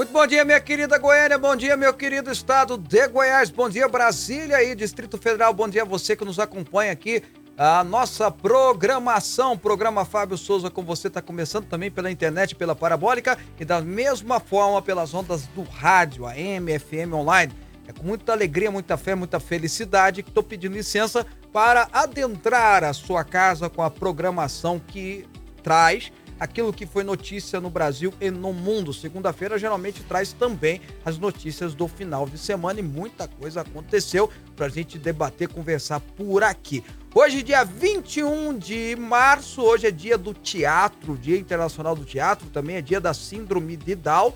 [0.00, 1.36] Muito bom dia, minha querida Goiânia.
[1.36, 3.50] Bom dia, meu querido estado de Goiás.
[3.50, 5.52] Bom dia, Brasília e Distrito Federal.
[5.52, 7.22] Bom dia a você que nos acompanha aqui.
[7.54, 13.36] A nossa programação, programa Fábio Souza com você, está começando também pela internet, pela parabólica
[13.58, 17.52] e da mesma forma pelas ondas do rádio, AM, FM online.
[17.86, 22.94] É com muita alegria, muita fé, muita felicidade que estou pedindo licença para adentrar a
[22.94, 25.26] sua casa com a programação que
[25.62, 28.94] traz aquilo que foi notícia no Brasil e no mundo.
[28.94, 34.66] Segunda-feira geralmente traz também as notícias do final de semana e muita coisa aconteceu para
[34.66, 36.82] a gente debater, conversar por aqui.
[37.14, 42.76] Hoje, dia 21 de março, hoje é dia do teatro, Dia Internacional do Teatro, também
[42.76, 44.32] é dia da Síndrome de Down,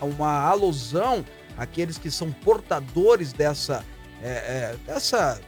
[0.00, 1.24] uma alusão
[1.56, 3.84] àqueles que são portadores dessa,
[4.20, 5.40] é, é, dessa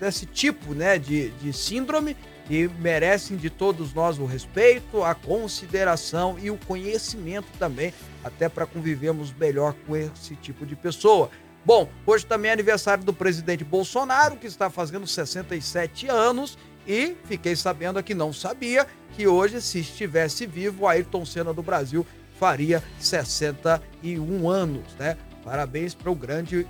[0.00, 2.16] desse tipo né, de, de síndrome
[2.50, 8.66] e merecem de todos nós o respeito, a consideração e o conhecimento também, até para
[8.66, 11.30] convivermos melhor com esse tipo de pessoa.
[11.64, 17.54] Bom, hoje também é aniversário do presidente Bolsonaro, que está fazendo 67 anos, e fiquei
[17.54, 18.84] sabendo que não sabia
[19.14, 22.04] que hoje, se estivesse vivo, Ayrton Senna do Brasil
[22.36, 25.16] faria 61 anos, né?
[25.44, 26.66] Parabéns para o grande,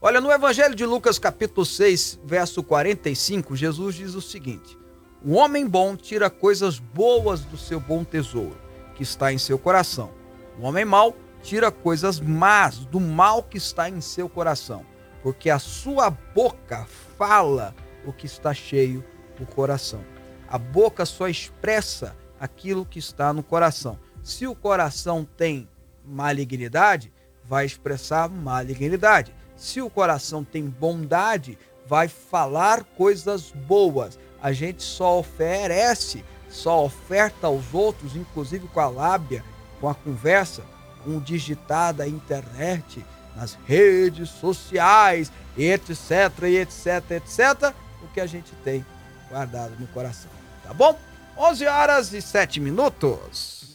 [0.00, 4.78] Olha, no Evangelho de Lucas, capítulo 6, verso 45, Jesus diz o seguinte:
[5.22, 8.56] O homem bom tira coisas boas do seu bom tesouro,
[8.94, 10.10] que está em seu coração.
[10.58, 14.86] O homem mau tira coisas más do mal que está em seu coração,
[15.24, 16.86] porque a sua boca
[17.18, 17.74] fala
[18.06, 19.04] o que está cheio
[19.40, 20.04] o coração.
[20.48, 23.96] A boca só expressa aquilo que está no coração.
[24.20, 25.68] Se o coração tem
[26.04, 27.12] malignidade,
[27.44, 29.32] vai expressar malignidade.
[29.56, 34.18] Se o coração tem bondade, vai falar coisas boas.
[34.42, 39.44] A gente só oferece, só oferta aos outros, inclusive com a lábia,
[39.80, 40.64] com a conversa,
[41.04, 47.72] com o digitar da internet, nas redes sociais, etc, etc, etc,
[48.02, 48.84] o que a gente tem
[49.30, 50.30] guardado no coração.
[50.64, 50.98] Tá bom?
[51.36, 53.72] 11 horas e 7 minutos.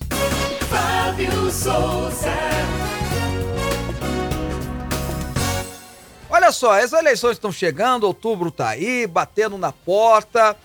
[0.70, 2.32] Fábio Souza.
[6.30, 10.56] Olha só, as eleições estão chegando, outubro está aí, batendo na porta,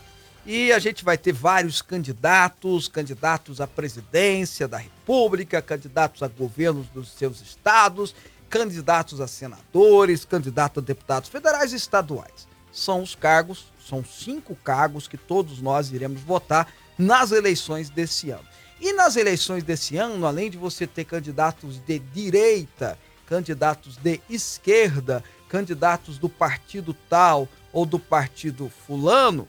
[0.44, 6.88] e a gente vai ter vários candidatos, candidatos à presidência da República, candidatos a governos
[6.88, 8.14] dos seus estados,
[8.50, 12.46] candidatos a senadores, candidatos a deputados federais e estaduais.
[12.70, 16.68] São os cargos, são cinco cargos que todos nós iremos votar
[16.98, 18.46] nas eleições desse ano.
[18.80, 25.22] E nas eleições desse ano, além de você ter candidatos de direita, candidatos de esquerda,
[25.48, 29.48] candidatos do partido tal ou do partido fulano,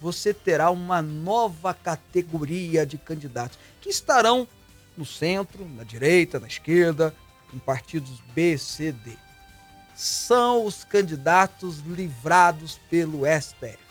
[0.00, 4.46] você terá uma nova categoria de candidatos que estarão
[4.96, 7.14] no centro, na direita, na esquerda,
[7.52, 9.12] em partidos B, C, D.
[9.94, 13.83] São os candidatos livrados pelo STF.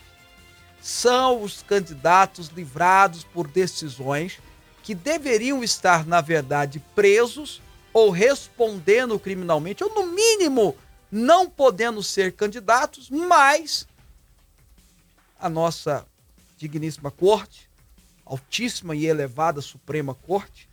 [0.83, 4.39] São os candidatos livrados por decisões
[4.83, 7.61] que deveriam estar, na verdade, presos
[7.93, 10.75] ou respondendo criminalmente, ou no mínimo
[11.09, 13.87] não podendo ser candidatos, mas
[15.39, 16.05] a nossa
[16.57, 17.69] digníssima corte,
[18.25, 20.67] altíssima e elevada Suprema Corte,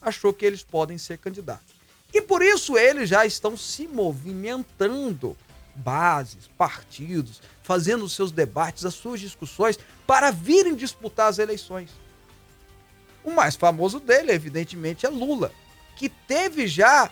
[0.00, 1.74] achou que eles podem ser candidatos.
[2.12, 5.36] E por isso eles já estão se movimentando,
[5.74, 11.90] bases, partidos, fazendo os seus debates, as suas discussões, para virem disputar as eleições.
[13.22, 15.50] O mais famoso dele, evidentemente, é Lula,
[15.96, 17.10] que teve já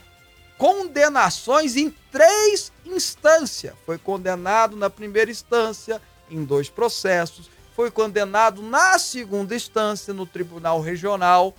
[0.59, 3.75] condenações em três instâncias.
[3.87, 6.01] Foi condenado na primeira instância,
[6.31, 11.55] em dois processos, foi condenado na segunda instância, no Tribunal Regional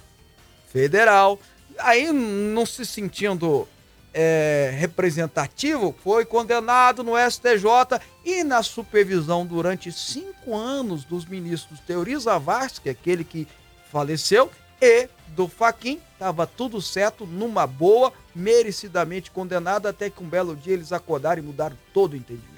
[0.72, 1.40] Federal.
[1.80, 3.68] Aí, não se sentindo
[4.14, 12.16] é, representativo, foi condenado no STJ e na supervisão durante cinco anos dos ministros Teori
[12.18, 13.48] Zavascki, é aquele que
[13.92, 14.52] faleceu,
[14.82, 20.74] e do Faquin, estava tudo certo, numa boa, merecidamente condenado, até que um belo dia
[20.74, 22.54] eles acordaram e mudaram todo o entendimento.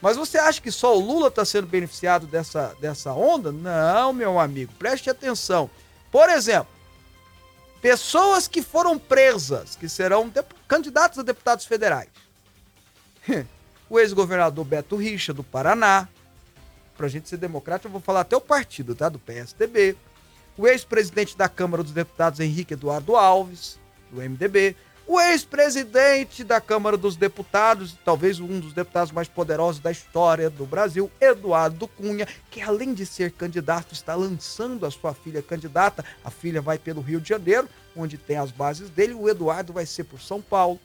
[0.00, 3.50] Mas você acha que só o Lula está sendo beneficiado dessa, dessa onda?
[3.50, 5.70] Não, meu amigo, preste atenção.
[6.10, 6.68] Por exemplo,
[7.84, 10.32] pessoas que foram presas, que serão
[10.66, 12.08] candidatos a deputados federais.
[13.90, 16.08] o ex-governador Beto Richa, do Paraná.
[16.96, 19.10] Para a gente ser democrático, eu vou falar até o partido, tá?
[19.10, 19.98] Do PSDB.
[20.56, 23.78] O ex-presidente da Câmara dos Deputados, Henrique Eduardo Alves,
[24.10, 24.74] do MDB
[25.06, 30.64] o ex-presidente da Câmara dos Deputados, talvez um dos deputados mais poderosos da história do
[30.64, 36.04] Brasil, Eduardo Cunha, que além de ser candidato, está lançando a sua filha candidata.
[36.24, 39.12] A filha vai pelo Rio de Janeiro, onde tem as bases dele.
[39.12, 40.80] O Eduardo vai ser por São Paulo.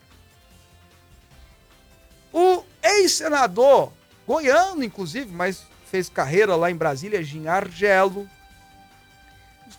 [2.33, 3.91] O ex-senador,
[4.27, 8.29] goiano inclusive, mas fez carreira lá em Brasília, Gin Argelo.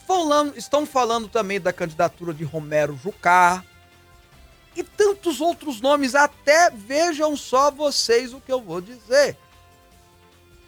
[0.06, 3.62] Falando, estão falando também da candidatura de Romero Jucá
[4.76, 6.14] e tantos outros nomes.
[6.14, 9.36] Até vejam só vocês o que eu vou dizer.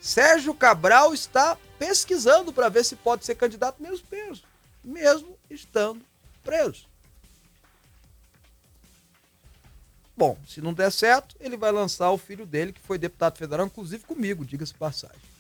[0.00, 4.42] Sérgio Cabral está pesquisando para ver se pode ser candidato mesmo preso,
[4.82, 6.04] mesmo estando
[6.42, 6.86] preso.
[10.16, 13.66] Bom, se não der certo, ele vai lançar o filho dele, que foi deputado federal,
[13.66, 15.31] inclusive comigo, diga-se passagem.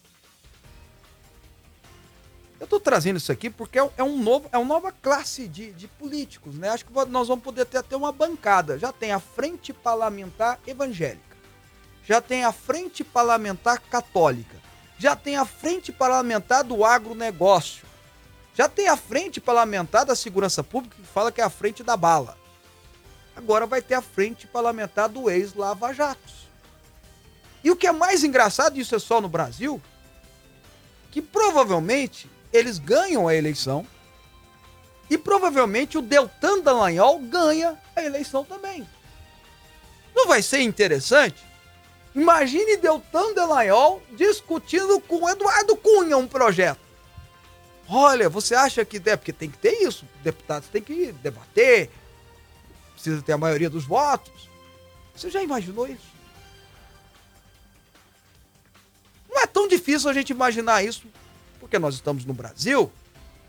[2.62, 5.72] Eu estou trazendo isso aqui porque é, é, um novo, é uma nova classe de,
[5.72, 6.68] de políticos, né?
[6.68, 8.78] Acho que nós vamos poder ter até uma bancada.
[8.78, 11.36] Já tem a frente parlamentar evangélica,
[12.06, 14.56] já tem a frente parlamentar católica,
[14.96, 17.84] já tem a frente parlamentar do agronegócio,
[18.54, 21.96] já tem a frente parlamentar da segurança pública que fala que é a frente da
[21.96, 22.38] bala.
[23.34, 26.46] Agora vai ter a frente parlamentar do ex-Lava Jatos.
[27.64, 29.82] E o que é mais engraçado, isso é só no Brasil,
[31.10, 33.86] que provavelmente eles ganham a eleição
[35.08, 38.86] e provavelmente o Deltan Dallagnol ganha a eleição também.
[40.14, 41.42] Não vai ser interessante?
[42.14, 46.80] Imagine Deltan Dallagnol discutindo com Eduardo Cunha um projeto.
[47.88, 51.90] Olha, você acha que é porque tem que ter isso, deputados têm que debater,
[52.94, 54.48] precisa ter a maioria dos votos.
[55.14, 56.12] Você já imaginou isso?
[59.28, 61.06] Não é tão difícil a gente imaginar isso
[61.62, 62.90] porque nós estamos no Brasil,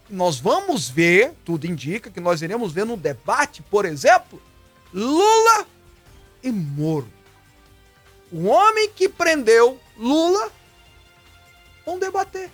[0.07, 4.39] nós vamos ver, tudo indica que nós iremos ver no debate, por exemplo,
[4.93, 5.65] Lula
[6.43, 7.11] e Moro.
[8.31, 10.51] O homem que prendeu Lula
[11.83, 12.51] vão debater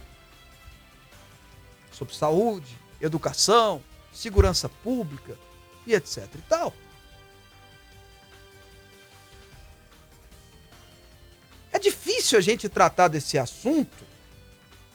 [1.91, 5.37] sobre saúde, educação, segurança pública
[5.85, 6.73] e etc e tal.
[11.73, 14.08] É difícil a gente tratar desse assunto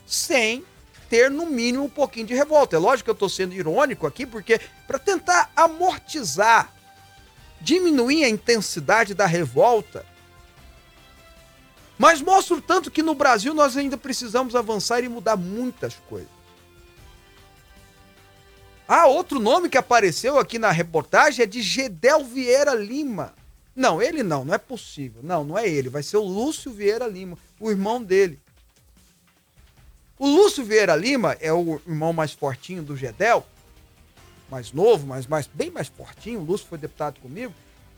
[0.06, 0.64] sem
[1.08, 2.76] ter no mínimo um pouquinho de revolta.
[2.76, 6.72] É lógico que eu estou sendo irônico aqui, porque para tentar amortizar,
[7.60, 10.04] diminuir a intensidade da revolta,
[11.98, 16.34] mas mostro tanto que no Brasil nós ainda precisamos avançar e mudar muitas coisas.
[18.86, 23.34] Ah, outro nome que apareceu aqui na reportagem é de Gedel Vieira Lima.
[23.74, 25.22] Não, ele não, não é possível.
[25.22, 25.88] Não, não é ele.
[25.88, 28.38] Vai ser o Lúcio Vieira Lima, o irmão dele.
[30.18, 33.44] O Lúcio Vieira Lima é o irmão mais fortinho do Gedel,
[34.48, 36.40] mais novo, mas mais, bem mais fortinho.
[36.40, 37.52] O Lúcio foi deputado comigo.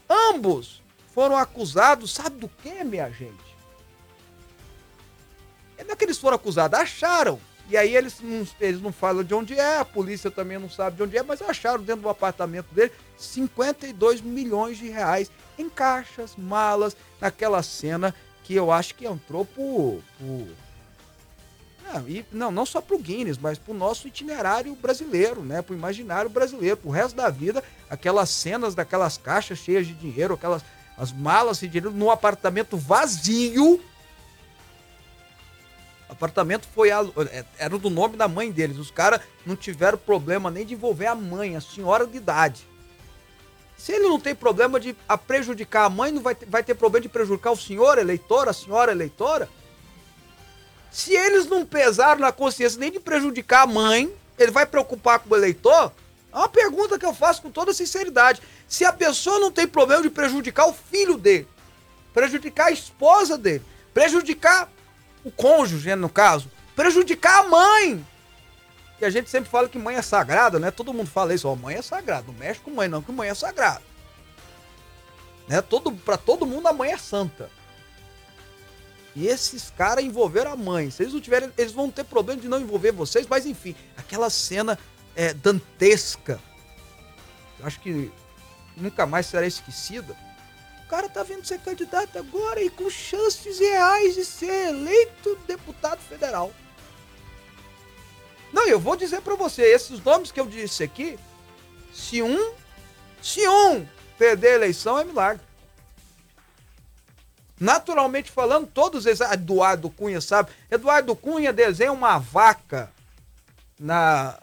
[0.09, 0.83] Ambos
[1.15, 3.57] foram acusados, sabe do que, minha gente?
[5.85, 7.39] Não é que eles foram acusados, acharam.
[7.69, 10.97] E aí eles não, eles não falam de onde é, a polícia também não sabe
[10.97, 16.35] de onde é, mas acharam dentro do apartamento dele 52 milhões de reais em caixas,
[16.37, 20.01] malas, naquela cena que eu acho que entrou por.
[20.19, 20.66] por
[21.93, 25.63] não, e, não, não só pro Guinness, mas pro nosso itinerário brasileiro, né?
[25.63, 30.63] Pro imaginário brasileiro, pro resto da vida, aquelas cenas daquelas caixas cheias de dinheiro, aquelas
[30.99, 33.81] as malas de dinheiro num apartamento vazio.
[36.09, 38.79] O apartamento foi alu- é, era do nome da mãe deles.
[38.79, 42.67] Os caras não tiveram problema nem de envolver a mãe, a senhora de idade.
[43.77, 46.75] Se ele não tem problema de a prejudicar a mãe, não vai ter, vai ter
[46.75, 49.51] problema de prejudicar o senhor eleitor, a senhora eleitora?
[50.97, 55.29] Se eles não pesaram na consciência nem de prejudicar a mãe, ele vai preocupar com
[55.29, 55.93] o eleitor?
[56.33, 58.41] É uma pergunta que eu faço com toda sinceridade.
[58.67, 61.47] Se a pessoa não tem problema de prejudicar o filho dele,
[62.15, 63.63] prejudicar a esposa dele,
[63.93, 64.73] prejudicar
[65.23, 68.07] o cônjuge, né, no caso, prejudicar a mãe.
[68.99, 70.71] E a gente sempre fala que mãe é sagrada, né?
[70.71, 72.29] Todo mundo fala isso, ó, mãe é sagrada.
[72.29, 73.83] Não mexe com mãe, não, que mãe é sagrada.
[75.47, 75.61] Né?
[75.61, 77.51] Todo, pra todo mundo a mãe é santa.
[79.17, 80.91] E esses caras envolveram a mãe.
[80.91, 84.29] Se eles não tiverem, eles vão ter problema de não envolver vocês, mas enfim, aquela
[84.29, 84.79] cena
[85.17, 86.39] é, dantesca.
[87.63, 88.13] Acho que
[88.77, 90.15] nunca mais será esquecida.
[90.85, 96.01] O cara tá vindo ser candidato agora e com chances reais de ser eleito deputado
[96.01, 96.53] federal.
[98.53, 101.19] Não, eu vou dizer pra você, esses nomes que eu disse aqui,
[101.93, 102.53] se um,
[103.23, 103.87] se um
[104.19, 105.43] perder a eleição é milagre.
[107.59, 112.93] Naturalmente falando, todos eles, Eduardo Cunha sabe, Eduardo Cunha desenha uma vaca
[113.79, 114.39] na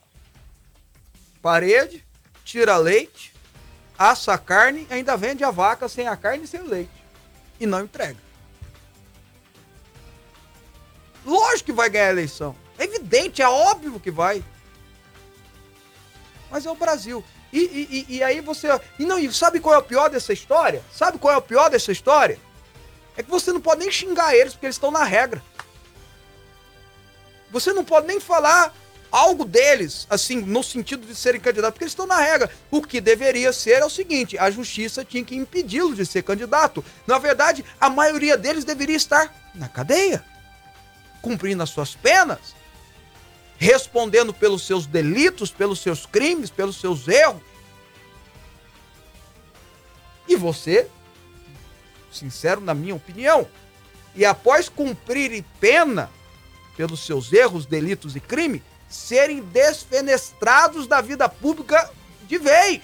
[1.42, 2.04] parede,
[2.44, 3.34] tira leite,
[3.98, 6.92] assa a carne, ainda vende a vaca sem a carne e sem o leite.
[7.60, 8.18] E não entrega.
[11.24, 12.56] Lógico que vai ganhar a eleição.
[12.78, 14.44] É evidente, é óbvio que vai.
[16.50, 17.24] Mas é o Brasil.
[17.52, 17.60] E,
[18.10, 18.68] e, e- aí você.
[18.98, 20.84] E não, e sabe qual é o pior dessa história?
[20.92, 22.40] Sabe qual é o pior dessa história?
[23.16, 25.44] É que você não pode nem xingar eles porque eles estão na regra.
[27.52, 28.74] Você não pode nem falar
[29.12, 32.50] algo deles, assim, no sentido de serem candidatos, porque eles estão na regra.
[32.72, 36.84] O que deveria ser é o seguinte: a justiça tinha que impedi-los de ser candidato.
[37.06, 40.26] Na verdade, a maioria deles deveria estar na cadeia,
[41.22, 42.56] cumprindo as suas penas,
[43.60, 47.42] respondendo pelos seus delitos, pelos seus crimes, pelos seus erros.
[50.28, 50.90] E você,
[52.16, 53.48] sincero na minha opinião,
[54.16, 56.10] e após cumprirem pena
[56.78, 61.92] pelos seus erros, delitos e crime, serem desfenestrados da vida pública
[62.28, 62.82] de vez.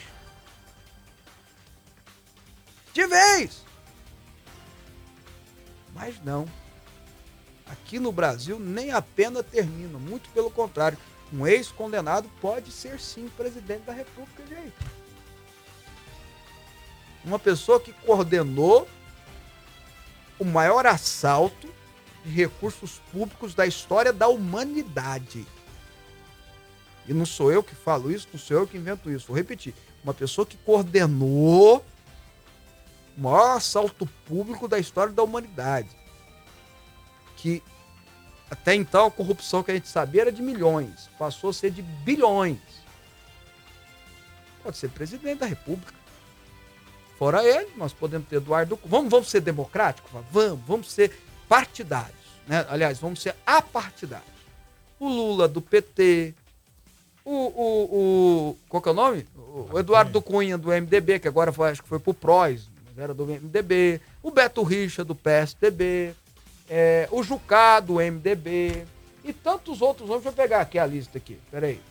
[2.93, 3.63] De vez.
[5.93, 6.48] Mas não.
[7.67, 10.98] Aqui no Brasil nem a pena termina, muito pelo contrário.
[11.31, 14.74] Um ex-condenado pode ser sim presidente da República, gente.
[17.24, 18.88] Uma pessoa que coordenou
[20.39, 21.67] o maior assalto
[22.24, 25.46] de recursos públicos da história da humanidade.
[27.08, 29.27] E não sou eu que falo isso, não sou eu que invento isso.
[29.27, 29.74] Vou repetir.
[30.03, 31.84] Uma pessoa que coordenou
[33.17, 35.89] o maior assalto público da história da humanidade.
[37.36, 37.62] Que
[38.50, 41.81] até então a corrupção que a gente sabia era de milhões, passou a ser de
[41.81, 42.60] bilhões.
[44.63, 45.93] Pode ser presidente da República.
[47.19, 48.77] Fora ele, nós podemos ter Eduardo.
[48.77, 48.89] Cunha.
[48.89, 50.09] Vamos, vamos ser democráticos?
[50.31, 51.11] Vamos, vamos ser
[51.49, 52.15] partidários.
[52.47, 52.65] Né?
[52.69, 54.25] Aliás, vamos ser apartidários.
[54.97, 56.33] O Lula do PT,
[57.25, 57.83] o, o,
[58.51, 58.57] o.
[58.69, 59.27] Qual que é o nome?
[59.35, 62.97] O, o Eduardo Cunha do MDB, que agora foi, acho que foi pro PROS, mas
[62.97, 63.99] era do MDB.
[64.23, 66.13] O Beto Richa do PSDB.
[66.69, 68.85] é, o Jucá do MDB.
[69.25, 70.23] E tantos outros nomes.
[70.23, 71.38] Deixa eu pegar aqui a lista aqui.
[71.51, 71.81] Peraí.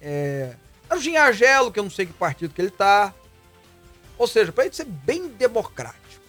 [0.00, 0.54] É,
[0.92, 3.14] o Ginhagelo, que eu não sei que partido que ele tá.
[4.18, 6.24] Ou seja, para ele ser bem democrático.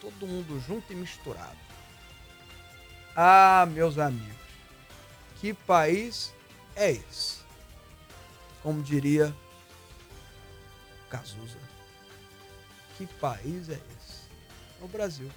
[0.00, 1.56] Todo mundo junto e misturado.
[3.16, 4.42] Ah, meus amigos.
[5.40, 6.32] Que país
[6.76, 7.38] é esse?
[8.62, 9.34] Como diria
[11.10, 11.58] Cazuza.
[12.96, 14.22] Que país é esse?
[14.80, 15.30] É o Brasil.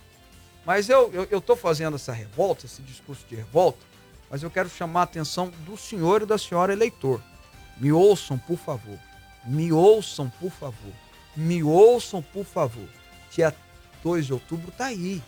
[0.65, 3.79] Mas eu, eu, eu fazendo essa revolta, esse discurso de revolta,
[4.29, 7.21] mas eu quero chamar a atenção do senhor e da senhora eleitor.
[7.77, 8.97] Me ouçam, por favor.
[9.45, 10.93] Me ouçam, por favor.
[11.35, 12.87] Me ouçam, por favor.
[13.31, 13.53] Dia
[14.03, 15.21] 2 de outubro tá aí.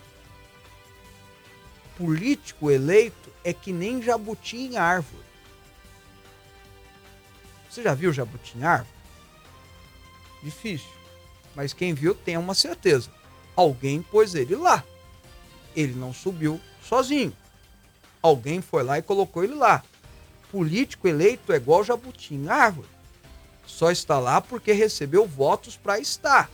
[1.97, 5.23] Político eleito é que nem jabuti em árvore.
[7.69, 8.95] Você já viu jabuti em árvore?
[10.43, 10.89] Difícil.
[11.55, 13.09] Mas quem viu tem uma certeza.
[13.55, 14.83] Alguém pôs ele lá.
[15.75, 17.33] Ele não subiu sozinho.
[18.21, 19.83] Alguém foi lá e colocou ele lá.
[20.51, 22.87] Político eleito é igual jabuti em árvore.
[23.67, 26.49] Só está lá porque recebeu votos para estar.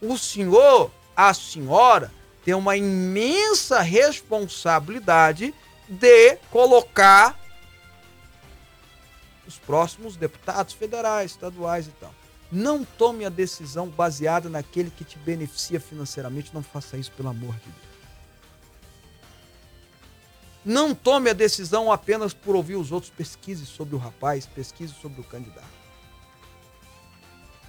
[0.00, 2.12] O senhor, a senhora,
[2.44, 5.52] tem uma imensa responsabilidade
[5.88, 7.38] de colocar
[9.46, 12.14] os próximos deputados federais, estaduais e tal.
[12.50, 16.54] Não tome a decisão baseada naquele que te beneficia financeiramente.
[16.54, 17.86] Não faça isso, pelo amor de Deus.
[20.64, 23.10] Não tome a decisão apenas por ouvir os outros.
[23.10, 25.75] Pesquise sobre o rapaz, pesquise sobre o candidato.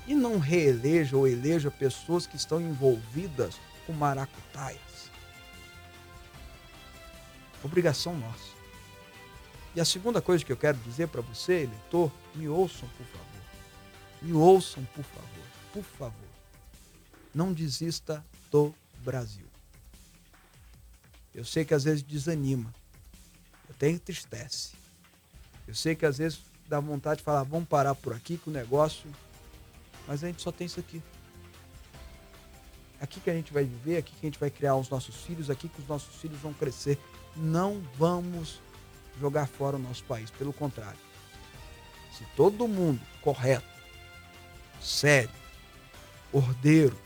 [0.07, 5.11] E não reeleja ou eleja pessoas que estão envolvidas com maracutaias.
[7.63, 8.57] Obrigação nossa.
[9.75, 13.27] E a segunda coisa que eu quero dizer para você, eleitor, me ouçam, por favor.
[14.21, 15.45] Me ouçam, por favor.
[15.73, 16.27] Por favor.
[17.33, 18.73] Não desista do
[19.03, 19.45] Brasil.
[21.35, 22.73] Eu sei que às vezes desanima.
[23.69, 24.71] Até entristece.
[25.67, 28.53] Eu sei que às vezes dá vontade de falar, vamos parar por aqui que o
[28.53, 29.07] negócio.
[30.07, 31.01] Mas a gente só tem isso aqui.
[32.99, 35.49] Aqui que a gente vai viver, aqui que a gente vai criar os nossos filhos,
[35.49, 36.97] aqui que os nossos filhos vão crescer.
[37.35, 38.59] Não vamos
[39.19, 40.31] jogar fora o nosso país.
[40.31, 40.99] Pelo contrário.
[42.17, 43.67] Se todo mundo correto,
[44.81, 45.29] sério,
[46.31, 46.97] ordeiro,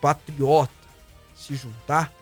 [0.00, 0.72] patriota
[1.34, 2.12] se juntar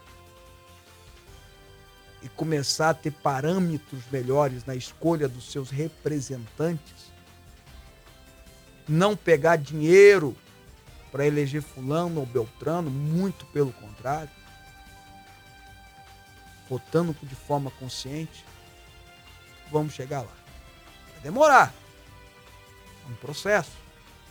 [2.23, 7.11] e começar a ter parâmetros melhores na escolha dos seus representantes,
[8.91, 10.37] não pegar dinheiro
[11.13, 14.31] para eleger fulano ou beltrano, muito pelo contrário,
[16.69, 18.45] votando de forma consciente,
[19.71, 20.33] vamos chegar lá.
[21.13, 21.73] Vai demorar.
[23.07, 23.73] É um processo,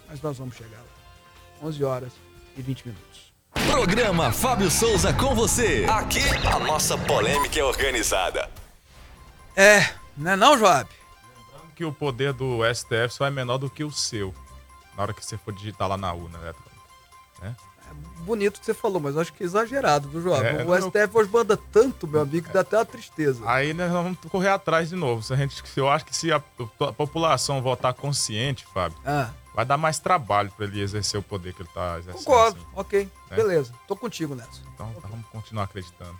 [0.08, 1.68] mas nós vamos chegar lá.
[1.68, 2.12] 11 horas
[2.58, 3.34] e 20 minutos.
[3.70, 5.86] Programa Fábio Souza com você.
[5.90, 8.50] Aqui a nossa polêmica é organizada.
[9.56, 10.90] É, não é não, Joab?
[11.38, 14.34] Lembrando que o poder do STF só é menor do que o seu.
[15.00, 16.76] Na hora que você for digitar lá na urna eletrônica.
[17.42, 17.56] Né?
[18.26, 20.46] Bonito que você falou, mas eu acho que é exagerado, viu, Joab?
[20.46, 23.42] É, o STF hoje manda tanto, meu amigo, que dá até uma tristeza.
[23.50, 25.24] Aí nós vamos correr atrás de novo.
[25.24, 29.64] Se a gente, eu acho que se a, a população votar consciente, Fábio, Ah, vai
[29.64, 32.26] dar mais trabalho para ele exercer o poder que ele tá exercendo.
[32.26, 32.68] concordo, assim.
[32.76, 33.36] ok, É.
[33.38, 33.74] beleza.
[33.88, 34.62] Tô contigo nessa.
[34.76, 36.20] Então vamos continuar acreditando.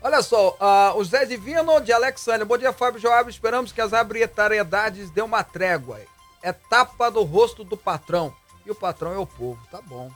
[0.00, 2.44] Olha só, ah, o Zé Divino de Alexandre.
[2.44, 3.28] Bom dia, Fábio Joab.
[3.28, 6.00] Esperamos que as arbitrariedades dêem uma trégua.
[6.42, 8.34] É tapa do rosto do patrão.
[8.66, 9.60] E o patrão é o povo.
[9.70, 10.10] Tá bom.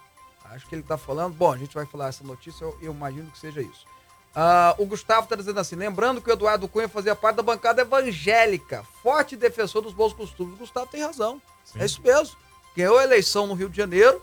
[0.50, 1.34] Acho que ele tá falando.
[1.34, 3.86] Bom, a gente vai falar essa notícia, eu, eu imagino que seja isso.
[4.34, 7.80] Ah, o Gustavo tá dizendo assim: lembrando que o Eduardo Cunha fazia parte da bancada
[7.82, 10.54] evangélica, forte defensor dos bons costumes.
[10.54, 11.40] O Gustavo tem razão.
[11.64, 11.80] Sim.
[11.80, 12.36] É isso mesmo.
[12.76, 14.20] Ganhou a eleição no Rio de Janeiro,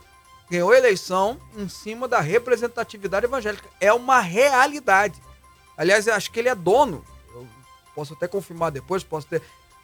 [0.49, 3.67] ganhou a eleição em cima da representatividade evangélica.
[3.81, 5.19] É uma realidade.
[5.75, 7.03] Aliás, eu acho que ele é dono.
[7.33, 7.47] Eu
[7.95, 9.41] posso até confirmar depois, posso ter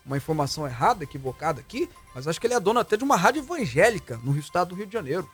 [0.10, 3.44] uma informação errada, equivocada aqui, mas acho que ele é dono até de uma rádio
[3.44, 5.30] evangélica no estado do Rio de Janeiro.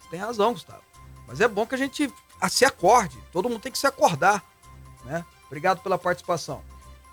[0.00, 0.80] Você tem razão, Gustavo.
[1.28, 2.10] Mas é bom que a gente
[2.48, 3.18] se acorde.
[3.30, 4.42] Todo mundo tem que se acordar.
[5.04, 5.22] Né?
[5.46, 6.62] Obrigado pela participação.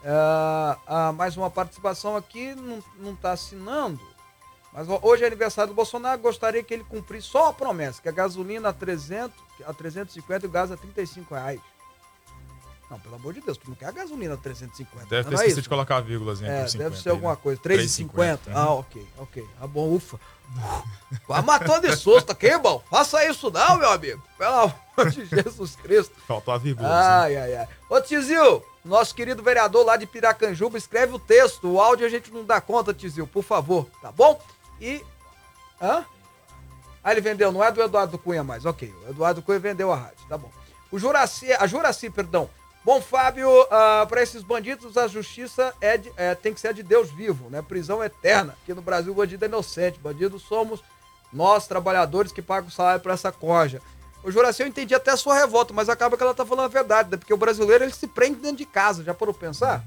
[0.06, 4.00] Ah, ah, mais uma participação aqui, não, não tá assinando.
[4.72, 8.12] Mas hoje é aniversário do Bolsonaro, gostaria que ele cumprisse só a promessa, que a
[8.12, 11.60] gasolina a 300, a 350 e o gás a 35 reais.
[12.94, 15.08] Não, pelo amor de Deus, tu não quer a gasolina a 350.
[15.08, 15.62] Deve ter é esquecido isso?
[15.64, 17.40] de colocar a vírgulazinha É, aqui, 50 deve ser aí, alguma né?
[17.42, 17.60] coisa.
[17.62, 18.10] 3,50.
[18.14, 19.48] 3,50, Ah, ok, ok.
[19.60, 20.20] Ah, bom, ufa.
[21.28, 22.84] Vai matando de susto aqui, irmão.
[22.88, 24.22] Faça isso não, meu amigo.
[24.38, 26.14] Pelo amor de Jesus Cristo.
[26.28, 26.88] Faltou a vírgula.
[26.88, 27.68] Ai, ai, ai.
[27.90, 31.68] Ô, Tizil, nosso querido vereador lá de Piracanjuba, escreve o texto.
[31.68, 34.40] O áudio a gente não dá conta, Tizil, por favor, tá bom?
[34.80, 35.04] E.
[35.82, 36.06] Hã?
[37.04, 38.64] Ah, ele vendeu, não é do Eduardo Cunha mais.
[38.68, 40.52] Ok, o Eduardo Cunha vendeu a rádio, tá bom.
[40.92, 42.48] O Juraci, a Juraci, perdão.
[42.86, 46.84] Bom, Fábio, ah, para esses bandidos, a justiça é de- é, tem que ser de
[46.84, 47.62] Deus vivo, né?
[47.62, 48.58] Prisão eterna.
[48.62, 50.00] Aqui no Brasil, o bandido é inocente.
[50.00, 50.84] Bandidos somos
[51.32, 53.82] nós, trabalhadores, que pagam o salário para essa corja.
[54.22, 56.70] O Juraci, eu entendi até a sua revolta, mas acaba que ela tá falando a
[56.70, 57.18] verdade, né?
[57.18, 59.04] Porque o brasileiro, ele se prende dentro de casa.
[59.04, 59.84] Já parou pensar?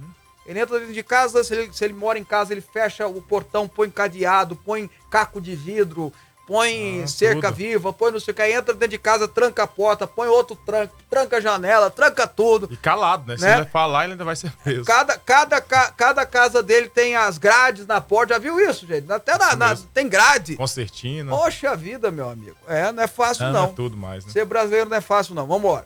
[0.46, 3.20] Ele entra dentro de casa, se ele, se ele mora em casa, ele fecha o
[3.20, 6.12] portão, põe cadeado, põe caco de vidro,
[6.46, 7.56] põe Ah, cerca tudo.
[7.56, 10.28] viva, põe não sei o que, aí entra dentro de casa, tranca a porta, põe
[10.28, 12.68] outro tranca, tranca a janela, tranca tudo.
[12.70, 13.36] E calado, né?
[13.36, 13.48] Se Né?
[13.52, 14.84] ele vai falar, ele ainda vai ser preso.
[14.84, 18.34] Cada, cada, ca- cada casa dele tem as grades na porta.
[18.34, 19.10] Já viu isso, gente?
[19.12, 20.56] Até na, na- tem grade.
[20.56, 21.30] Concertina.
[21.34, 22.56] Poxa vida, meu amigo.
[22.68, 23.64] É, não é fácil, Ah, não.
[23.64, 24.32] é tudo mais, né?
[24.32, 25.46] Ser brasileiro não é fácil, não.
[25.46, 25.84] Vambora.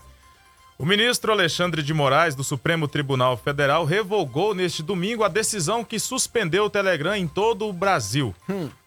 [0.81, 5.99] O ministro Alexandre de Moraes, do Supremo Tribunal Federal, revogou neste domingo a decisão que
[6.01, 8.35] suspendeu o Telegram em todo o Brasil.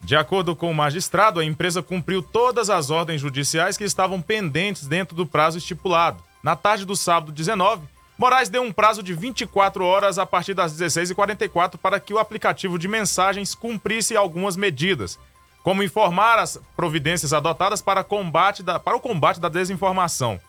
[0.01, 4.87] De acordo com o magistrado, a empresa cumpriu todas as ordens judiciais que estavam pendentes
[4.87, 6.23] dentro do prazo estipulado.
[6.41, 7.83] Na tarde do sábado 19,
[8.17, 12.79] Moraes deu um prazo de 24 horas a partir das 16h44 para que o aplicativo
[12.79, 15.19] de mensagens cumprisse algumas medidas,
[15.61, 20.39] como informar as providências adotadas para, combate da, para o combate da desinformação.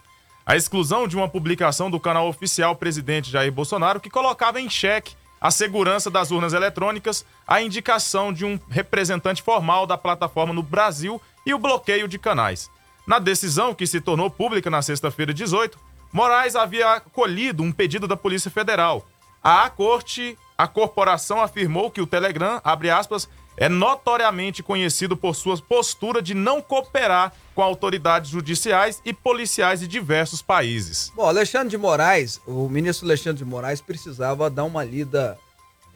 [0.47, 5.15] A exclusão de uma publicação do canal oficial presidente Jair Bolsonaro que colocava em xeque
[5.41, 11.21] a segurança das urnas eletrônicas, a indicação de um representante formal da plataforma no Brasil
[11.47, 12.71] e o bloqueio de canais.
[13.07, 15.79] Na decisão, que se tornou pública na sexta-feira 18,
[16.13, 19.07] Moraes havia acolhido um pedido da Polícia Federal.
[19.43, 25.57] A corte, a corporação afirmou que o Telegram, abre aspas, é notoriamente conhecido por sua
[25.61, 31.13] postura de não cooperar com autoridades judiciais e policiais de diversos países.
[31.15, 35.39] Bom, Alexandre de Moraes, o ministro Alexandre de Moraes precisava dar uma lida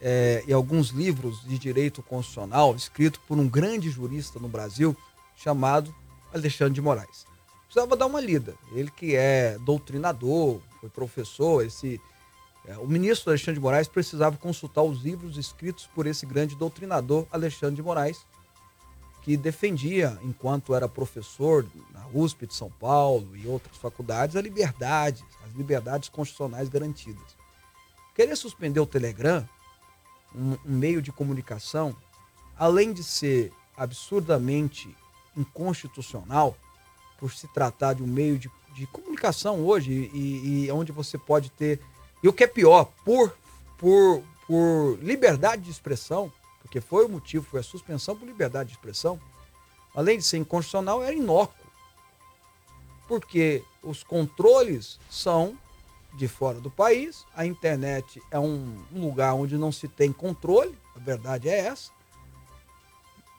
[0.01, 4.95] é, em alguns livros de direito constitucional escrito por um grande jurista no Brasil
[5.35, 5.93] chamado
[6.33, 7.29] Alexandre de Moraes
[7.69, 8.55] precisava dar uma lida.
[8.73, 12.01] Ele que é doutrinador, foi professor, esse
[12.81, 17.77] o ministro Alexandre de Moraes precisava consultar os livros escritos por esse grande doutrinador Alexandre
[17.77, 18.25] de Moraes,
[19.21, 25.23] que defendia, enquanto era professor na USP de São Paulo e outras faculdades, a liberdade,
[25.45, 27.37] as liberdades constitucionais garantidas.
[28.15, 29.47] Querer suspender o Telegram,
[30.35, 31.95] um, um meio de comunicação,
[32.57, 34.95] além de ser absurdamente
[35.35, 36.55] inconstitucional,
[37.19, 41.49] por se tratar de um meio de, de comunicação hoje e, e, onde você pode
[41.51, 41.79] ter.
[42.21, 43.35] E o que é pior, por,
[43.77, 48.75] por, por liberdade de expressão, porque foi o motivo, foi a suspensão por liberdade de
[48.75, 49.19] expressão,
[49.95, 51.55] além de ser inconstitucional, era inócuo.
[53.07, 55.57] Porque os controles são
[56.13, 60.99] de fora do país, a internet é um, lugar onde não se tem controle, a
[60.99, 61.91] verdade é essa.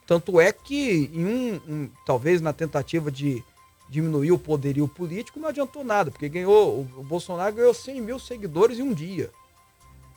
[0.06, 3.44] Tanto é que, em um, um, talvez na tentativa de
[3.90, 8.78] diminuir o poderio político, não adiantou nada, porque ganhou, o Bolsonaro ganhou 100 mil seguidores
[8.78, 9.30] em um dia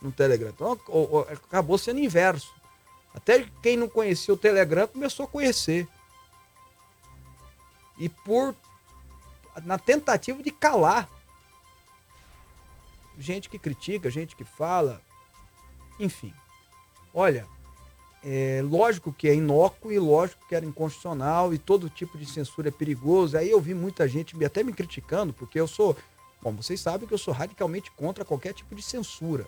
[0.00, 0.50] no Telegram.
[0.50, 0.78] Então
[1.28, 2.54] acabou sendo inverso.
[3.12, 5.88] Até quem não conhecia o Telegram começou a conhecer.
[7.98, 8.54] E por
[9.64, 11.08] na tentativa de calar
[13.18, 15.00] gente que critica, gente que fala,
[15.98, 16.32] enfim.
[17.12, 17.46] Olha,
[18.24, 22.68] é, lógico que é inócuo e lógico que era inconstitucional e todo tipo de censura
[22.68, 23.36] é perigoso.
[23.36, 25.94] Aí eu vi muita gente até me criticando, porque eu sou,
[26.40, 29.46] bom, vocês sabem que eu sou radicalmente contra qualquer tipo de censura.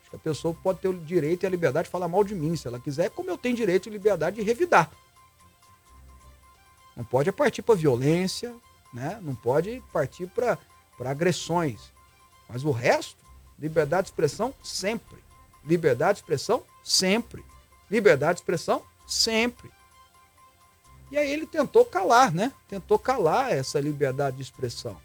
[0.00, 2.34] Acho que a pessoa pode ter o direito e a liberdade de falar mal de
[2.34, 4.88] mim, se ela quiser, como eu tenho direito e liberdade de revidar.
[6.96, 8.54] Não pode partir para violência,
[8.94, 9.18] né?
[9.20, 10.58] não pode partir para
[11.00, 11.90] agressões.
[12.48, 13.16] Mas o resto,
[13.58, 15.18] liberdade de expressão, sempre.
[15.64, 17.42] Liberdade de expressão, sempre.
[17.92, 18.82] Liberdade de expressão?
[19.06, 19.70] Sempre.
[21.10, 22.50] E aí ele tentou calar, né?
[22.66, 24.96] Tentou calar essa liberdade de expressão.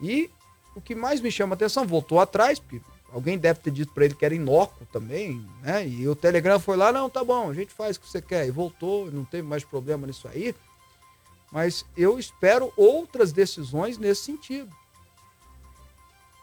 [0.00, 0.28] E
[0.74, 2.80] o que mais me chama a atenção, voltou atrás, porque
[3.12, 5.86] alguém deve ter dito para ele que era inócuo também, né?
[5.86, 8.48] E o Telegram foi lá, não, tá bom, a gente faz o que você quer.
[8.48, 10.52] E voltou, não teve mais problema nisso aí.
[11.52, 14.74] Mas eu espero outras decisões nesse sentido.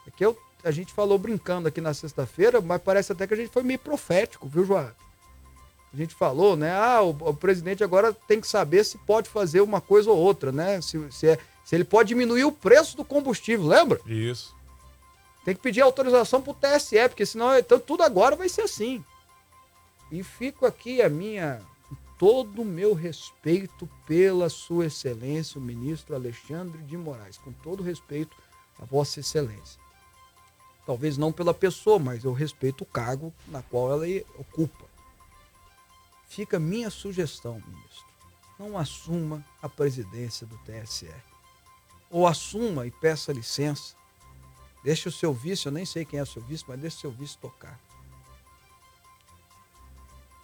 [0.06, 3.36] É que eu, a gente falou brincando aqui na sexta-feira, mas parece até que a
[3.36, 4.90] gente foi meio profético, viu, João?
[5.92, 6.72] A gente falou, né?
[6.72, 10.52] Ah, o, o, presidente agora tem que saber se pode fazer uma coisa ou outra,
[10.52, 10.80] né?
[10.80, 14.00] Se, se, é, se ele pode diminuir o preço do combustível, lembra?
[14.06, 14.54] Isso.
[15.44, 19.04] Tem que pedir autorização para o TSE, porque senão então, tudo agora vai ser assim.
[20.10, 21.60] E fico aqui a minha
[22.18, 28.36] todo o meu respeito pela sua excelência, o ministro Alexandre de Moraes, com todo respeito
[28.78, 29.80] a vossa excelência.
[30.86, 34.06] Talvez não pela pessoa, mas eu respeito o cargo na qual ela
[34.38, 34.84] ocupa.
[36.26, 38.06] Fica minha sugestão, ministro.
[38.58, 41.10] Não assuma a presidência do TSE.
[42.10, 43.94] Ou assuma e peça licença.
[44.82, 47.00] Deixe o seu vice, eu nem sei quem é o seu vice, mas deixe o
[47.00, 47.78] seu vice tocar.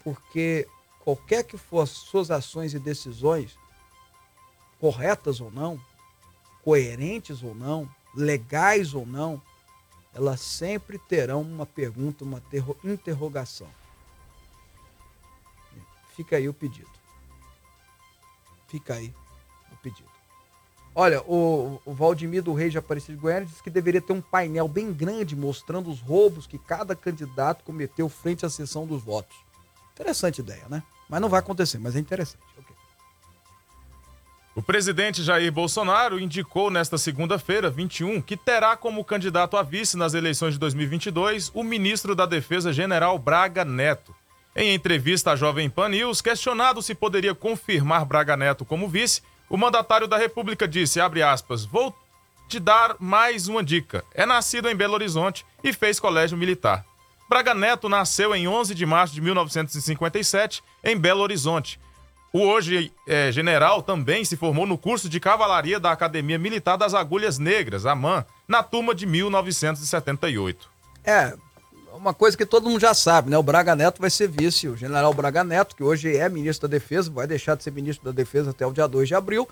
[0.03, 0.67] Porque
[1.01, 3.57] qualquer que for as suas ações e decisões,
[4.81, 5.81] corretas ou não,
[6.63, 9.41] coerentes ou não, legais ou não,
[10.15, 12.43] elas sempre terão uma pergunta, uma
[12.85, 13.69] interrogação.
[16.17, 16.91] Fica aí o pedido.
[18.69, 19.15] Fica aí
[19.71, 20.13] o pedido.
[20.95, 24.21] Olha, o, o Valdemir do Rei de Aparecido de Goiânia disse que deveria ter um
[24.21, 29.37] painel bem grande mostrando os roubos que cada candidato cometeu frente à sessão dos votos.
[29.95, 30.83] Interessante ideia, né?
[31.09, 32.43] Mas não vai acontecer, mas é interessante.
[32.59, 32.77] Okay.
[34.55, 40.13] O presidente Jair Bolsonaro indicou nesta segunda-feira, 21, que terá como candidato a vice nas
[40.13, 44.15] eleições de 2022 o ministro da Defesa, General Braga Neto.
[44.55, 49.57] Em entrevista à Jovem Pan News, questionado se poderia confirmar Braga Neto como vice, o
[49.57, 51.95] mandatário da República disse, aspas, vou
[52.49, 54.05] te dar mais uma dica.
[54.15, 56.85] É nascido em Belo Horizonte e fez colégio militar.
[57.29, 61.81] Braga Neto nasceu em 11 de março de 1957 em Belo Horizonte.
[62.31, 66.93] O hoje é, general também se formou no curso de cavalaria da Academia Militar das
[66.93, 70.71] Agulhas Negras, AMAN, na turma de 1978.
[71.05, 71.35] É,
[71.95, 73.37] uma coisa que todo mundo já sabe, né?
[73.37, 76.73] O Braga Neto vai ser vice, o general Braga Neto, que hoje é ministro da
[76.73, 79.49] Defesa, vai deixar de ser ministro da Defesa até o dia 2 de abril,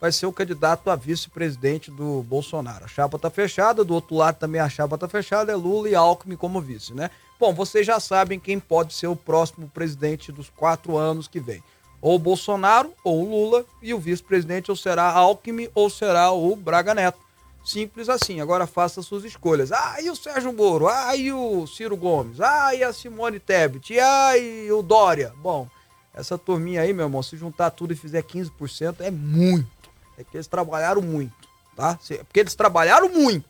[0.00, 2.84] vai ser o candidato a vice-presidente do Bolsonaro.
[2.84, 5.94] A chapa tá fechada, do outro lado também a chapa tá fechada, é Lula e
[5.94, 7.10] Alckmin como vice, né?
[7.38, 11.62] Bom, vocês já sabem quem pode ser o próximo presidente dos quatro anos que vem.
[12.00, 17.18] Ou Bolsonaro, ou Lula, e o vice-presidente ou será Alckmin ou será o Braga Neto.
[17.64, 18.40] Simples assim.
[18.40, 19.70] Agora faça suas escolhas.
[19.70, 20.88] Ah, e o Sérgio Moro?
[20.88, 22.40] Ah, e o Ciro Gomes?
[22.40, 23.98] Ah, e a Simone Tebet?
[23.98, 25.32] Ah, e o Dória?
[25.36, 25.68] Bom,
[26.14, 29.90] essa turminha aí, meu irmão, se juntar tudo e fizer 15%, é muito.
[30.18, 31.98] É porque eles trabalharam muito, tá?
[32.24, 33.48] Porque eles trabalharam muito,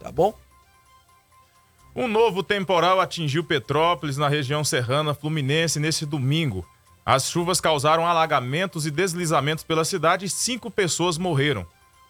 [0.00, 0.34] tá bom?
[1.94, 6.66] Um novo temporal atingiu Petrópolis, na região serrana fluminense, nesse domingo.
[7.04, 11.66] As chuvas causaram alagamentos e deslizamentos pela cidade e cinco pessoas morreram.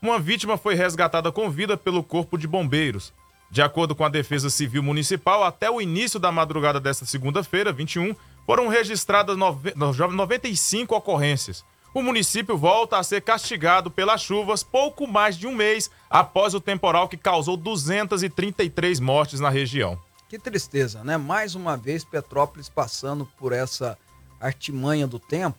[0.07, 3.13] Uma vítima foi resgatada com vida pelo Corpo de Bombeiros.
[3.51, 8.15] De acordo com a Defesa Civil Municipal, até o início da madrugada desta segunda-feira, 21,
[8.47, 11.65] foram registradas 95 ocorrências.
[11.93, 16.61] O município volta a ser castigado pelas chuvas pouco mais de um mês após o
[16.61, 20.01] temporal que causou 233 mortes na região.
[20.29, 21.17] Que tristeza, né?
[21.17, 23.99] Mais uma vez Petrópolis passando por essa
[24.41, 25.59] artimanha do tempo,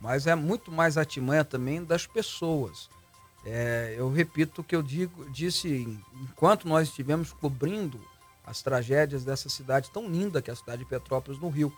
[0.00, 2.88] mas é muito mais artimanha também das pessoas.
[3.44, 8.00] É, eu repito o que eu digo, disse enquanto nós estivemos cobrindo
[8.46, 11.72] as tragédias dessa cidade tão linda que é a cidade de Petrópolis no Rio.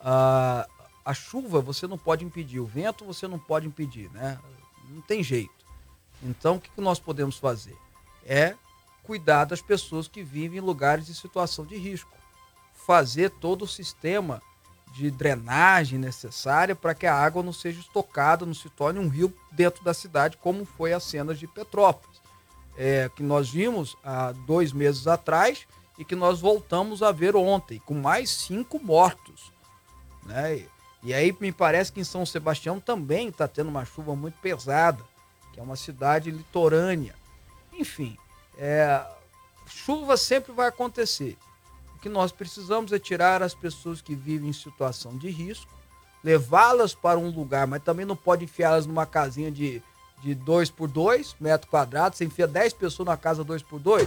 [0.00, 0.68] Ah,
[1.04, 4.38] a chuva você não pode impedir, o vento você não pode impedir, né?
[4.88, 5.52] Não tem jeito.
[6.22, 7.76] Então o que, nós podemos fazer?
[8.24, 8.54] É
[9.02, 12.16] cuidar das pessoas que vivem em lugares de situação de risco.
[12.86, 14.40] Fazer todo o sistema
[14.94, 19.34] de drenagem necessária para que a água não seja estocada, não se torne um rio
[19.50, 22.22] dentro da cidade, como foi a cena de Petrópolis,
[22.76, 25.66] é, que nós vimos há dois meses atrás
[25.98, 29.52] e que nós voltamos a ver ontem, com mais cinco mortos.
[30.24, 30.64] Né?
[31.02, 35.02] E, aí me parece que em São Sebastião também está tendo uma chuva muito pesada,
[35.52, 37.16] que é uma cidade litorânea.
[37.72, 38.16] Enfim,
[38.56, 39.04] é,
[39.66, 41.36] chuva sempre vai acontecer
[42.04, 45.72] que nós precisamos é tirar as pessoas que vivem em situação de risco,
[46.22, 49.82] levá-las para um lugar, mas também não pode enfiá-las numa casinha de,
[50.22, 54.06] de 2 por 2 metros quadrados, você enfia 10 pessoas na casa 2 por 2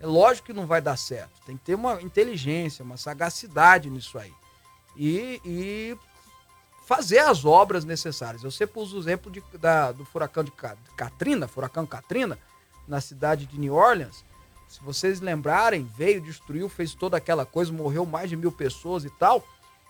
[0.00, 1.32] é lógico que não vai dar certo.
[1.44, 4.32] Tem que ter uma inteligência, uma sagacidade nisso aí.
[4.96, 5.98] E, e
[6.86, 8.42] fazer as obras necessárias.
[8.42, 10.52] Eu sempre uso o exemplo de, da, do furacão de
[10.96, 12.38] Katrina, furacão Katrina,
[12.86, 14.24] na cidade de New Orleans.
[14.68, 19.10] Se vocês lembrarem, veio, destruiu, fez toda aquela coisa, morreu mais de mil pessoas e
[19.10, 19.42] tal.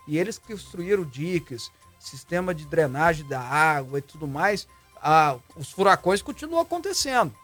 [0.07, 4.69] E eles construíram diques, sistema de drenagem da água e tudo mais.
[5.03, 7.35] Ah, os furacões continuam acontecendo.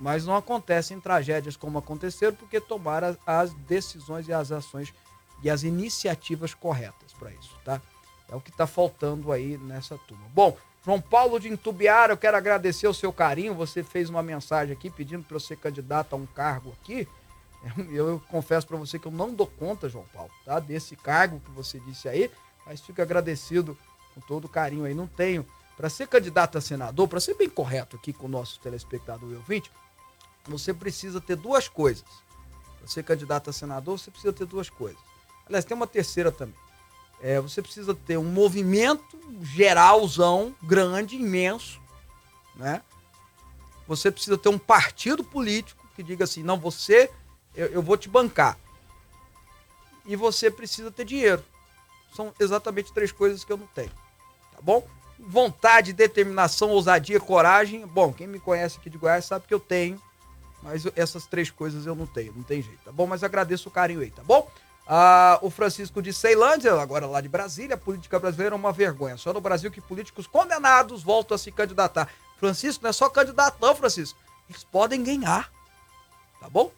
[0.00, 4.92] Mas não acontecem tragédias como aconteceram porque tomaram as decisões e as ações
[5.42, 7.80] e as iniciativas corretas para isso, tá?
[8.28, 10.24] É o que está faltando aí nessa turma.
[10.34, 13.54] Bom, João Paulo de Intubiara, eu quero agradecer o seu carinho.
[13.54, 17.06] Você fez uma mensagem aqui pedindo para eu ser candidato a um cargo aqui.
[17.92, 20.58] Eu, confesso para você que eu não dou conta, João Paulo, tá?
[20.58, 22.28] Desse cargo que você disse aí,
[22.66, 23.78] mas fico agradecido
[24.12, 24.92] com todo o carinho aí.
[24.92, 25.46] Não tenho.
[25.76, 29.36] Para ser candidato a senador, para ser bem correto aqui com o nosso telespectador e
[29.36, 29.70] ouvinte,
[30.44, 32.04] você precisa ter duas coisas.
[32.80, 35.00] Para ser candidato a senador, você precisa ter duas coisas.
[35.46, 36.56] Aliás, tem uma terceira também.
[37.22, 41.80] É, você precisa ter um movimento geralzão, grande, imenso,
[42.56, 42.82] né?
[43.86, 47.10] Você precisa ter um partido político que diga assim, não, você,
[47.54, 48.58] eu, eu vou te bancar.
[50.04, 51.44] E você precisa ter dinheiro.
[52.14, 53.92] São exatamente três coisas que eu não tenho,
[54.52, 54.86] tá bom?
[55.18, 57.86] Vontade, determinação, ousadia, coragem.
[57.86, 60.02] Bom, quem me conhece aqui de Goiás sabe que eu tenho,
[60.62, 63.06] mas essas três coisas eu não tenho, não tem jeito, tá bom?
[63.06, 64.50] Mas agradeço o carinho aí, tá bom?
[64.86, 69.16] Ah, o Francisco de Ceilândia, agora lá de Brasília, a política brasileira é uma vergonha.
[69.16, 72.08] Só no Brasil que políticos condenados voltam a se candidatar.
[72.38, 74.18] Francisco, não é só candidato, não, Francisco.
[74.50, 75.50] Eles podem ganhar.
[76.40, 76.72] Tá bom?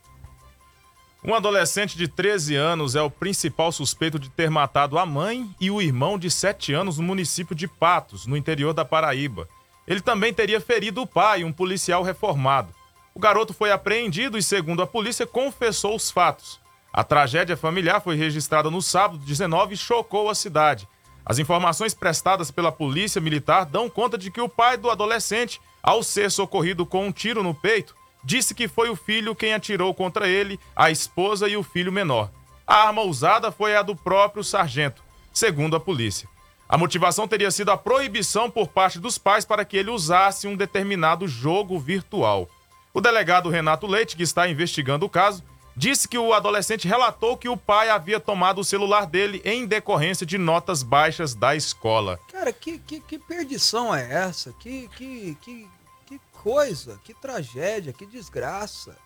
[1.25, 5.71] Um adolescente de 13 anos é o principal suspeito de ter matado a mãe e
[5.71, 9.49] o irmão de 7 anos no município de Patos, no interior da Paraíba.
[9.89, 12.75] Ele também teria ferido o pai, um policial reformado.
[13.15, 16.61] O garoto foi apreendido e, segundo a polícia, confessou os fatos.
[16.95, 20.89] A tragédia familiar foi registrada no sábado 19 e chocou a cidade.
[21.27, 26.03] As informações prestadas pela polícia militar dão conta de que o pai do adolescente ao
[26.03, 30.27] ser socorrido com um tiro no peito, disse que foi o filho quem atirou contra
[30.27, 32.31] ele, a esposa e o filho menor.
[32.67, 36.27] A arma usada foi a do próprio sargento, segundo a polícia.
[36.67, 40.57] A motivação teria sido a proibição por parte dos pais para que ele usasse um
[40.57, 42.49] determinado jogo virtual.
[42.95, 45.43] O delegado Renato Leite, que está investigando o caso,
[45.77, 50.25] disse que o adolescente relatou que o pai havia tomado o celular dele em decorrência
[50.25, 52.19] de notas baixas da escola.
[52.31, 54.53] Cara, que, que, que perdição é essa?
[54.53, 55.69] Que, que, que,
[56.07, 58.97] que coisa, que tragédia, que desgraça.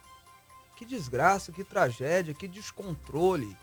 [0.77, 3.57] Que desgraça, que tragédia, que descontrole.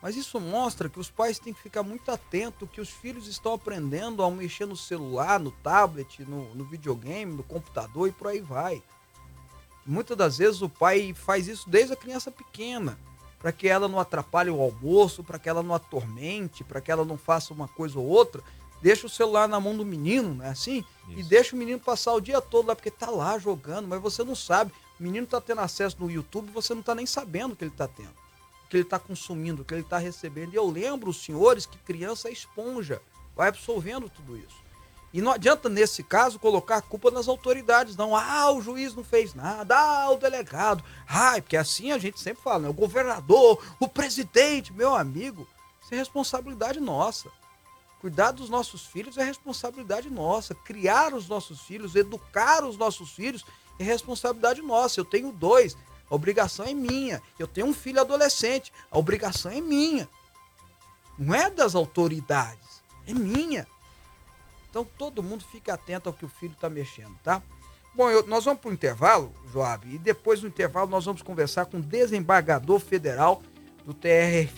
[0.00, 3.54] Mas isso mostra que os pais têm que ficar muito atentos que os filhos estão
[3.54, 8.40] aprendendo a mexer no celular, no tablet, no, no videogame, no computador e por aí
[8.40, 8.82] vai.
[9.84, 12.98] Muitas das vezes o pai faz isso desde a criança pequena,
[13.38, 17.04] para que ela não atrapalhe o almoço, para que ela não atormente, para que ela
[17.04, 18.42] não faça uma coisa ou outra.
[18.80, 20.84] Deixa o celular na mão do menino, não é assim?
[21.08, 21.20] Isso.
[21.20, 24.22] E deixa o menino passar o dia todo lá, porque tá lá jogando, mas você
[24.22, 24.72] não sabe.
[24.98, 27.72] O menino tá tendo acesso no YouTube, você não tá nem sabendo o que ele
[27.72, 28.10] tá tendo,
[28.64, 30.52] o que ele tá consumindo, o que ele tá recebendo.
[30.52, 33.00] E eu lembro, os senhores, que criança é esponja,
[33.34, 34.62] vai absorvendo tudo isso.
[35.12, 38.16] E não adianta, nesse caso, colocar a culpa nas autoridades, não.
[38.16, 40.82] Ah, o juiz não fez nada, ah, o delegado.
[41.06, 42.68] Ah, porque assim a gente sempre fala, né?
[42.70, 45.46] O governador, o presidente, meu amigo,
[45.82, 47.28] isso é responsabilidade nossa.
[48.00, 50.54] Cuidar dos nossos filhos é responsabilidade nossa.
[50.54, 53.44] Criar os nossos filhos, educar os nossos filhos
[53.78, 54.98] é responsabilidade nossa.
[54.98, 55.76] Eu tenho dois,
[56.10, 57.22] a obrigação é minha.
[57.38, 60.08] Eu tenho um filho adolescente, a obrigação é minha.
[61.18, 63.66] Não é das autoridades, é minha.
[64.72, 67.42] Então todo mundo fica atento ao que o filho está mexendo, tá?
[67.94, 71.66] Bom, eu, nós vamos para o intervalo, Joab, e depois do intervalo nós vamos conversar
[71.66, 73.42] com o desembargador federal
[73.84, 74.48] do DR,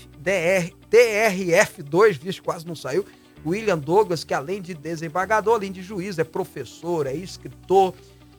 [0.89, 3.05] TRF2, vixe, quase não saiu,
[3.45, 7.93] William Douglas, que além de desembargador, além de juiz, é professor, é escritor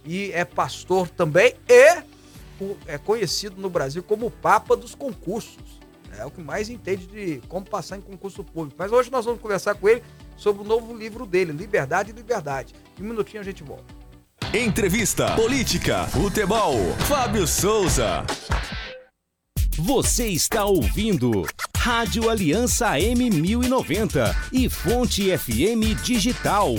[0.06, 2.04] e é pastor também, e
[2.88, 5.84] é conhecido no Brasil como o Papa dos concursos.
[6.18, 8.78] É o que mais entende de como passar em concurso público.
[8.80, 10.02] Mas hoje nós vamos conversar com ele
[10.36, 12.74] sobre o novo livro dele, Liberdade e Liberdade.
[13.00, 13.94] Em um minutinho a gente volta.
[14.54, 16.76] Entrevista, política, futebol,
[17.08, 18.26] Fábio Souza.
[19.78, 21.46] Você está ouvindo
[21.86, 26.70] Rádio Aliança M1090 e Fonte FM Digital.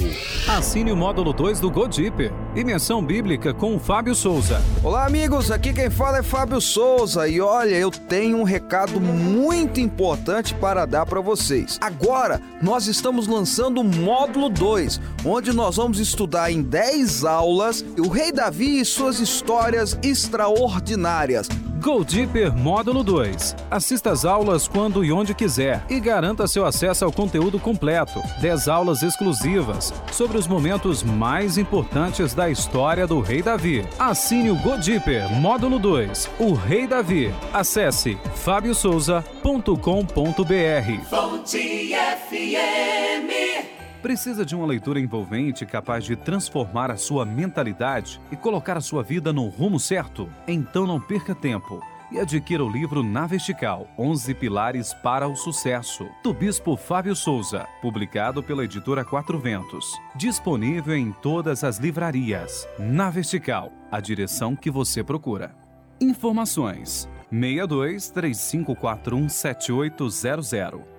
[0.49, 2.33] Assine o módulo 2 do Godipper.
[2.57, 4.61] Dimensão Bíblica com Fábio Souza.
[4.83, 5.53] Olá, amigos.
[5.53, 7.29] Aqui quem fala é Fábio Souza.
[7.29, 11.79] E olha, eu tenho um recado muito importante para dar para vocês.
[11.81, 18.09] Agora, nós estamos lançando o módulo 2, onde nós vamos estudar em 10 aulas o
[18.09, 21.49] Rei Davi e suas histórias extraordinárias.
[21.87, 23.55] Go Deeper Módulo 2.
[23.71, 28.21] Assista às aulas quando e onde quiser e garanta seu acesso ao conteúdo completo.
[28.41, 33.87] 10 aulas exclusivas sobre os momentos mais importantes da história do Rei Davi.
[34.01, 36.29] Assine o Go Deeper Módulo 2.
[36.41, 37.33] O Rei Davi.
[37.53, 41.05] Acesse fabiosouza.com.br.
[41.09, 41.95] Fonte
[42.29, 43.76] FM.
[44.07, 49.03] Precisa de uma leitura envolvente capaz de transformar a sua mentalidade e colocar a sua
[49.03, 50.29] vida no rumo certo?
[50.47, 56.09] Então não perca tempo e adquira o livro Na Vertical 11 Pilares para o Sucesso,
[56.23, 59.99] do Bispo Fábio Souza, publicado pela editora Quatro Ventos.
[60.15, 62.65] Disponível em todas as livrarias.
[62.79, 65.53] Na Vertical, a direção que você procura.
[66.01, 70.96] Informações: 62 3541 7800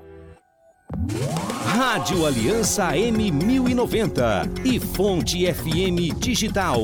[1.66, 6.80] Rádio Aliança M1090 e Fonte FM Digital.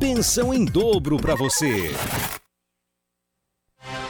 [0.00, 1.94] Pensão em dobro para você.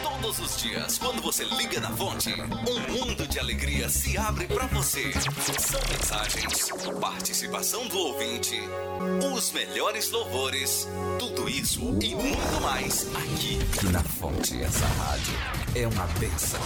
[0.03, 4.67] Todos os dias, quando você liga na fonte, um mundo de alegria se abre para
[4.69, 5.13] você.
[5.59, 8.61] São mensagens, participação do ouvinte,
[9.35, 13.59] os melhores louvores, tudo isso e muito mais aqui
[13.91, 14.63] na fonte.
[14.63, 15.35] Essa rádio
[15.75, 16.61] é uma benção.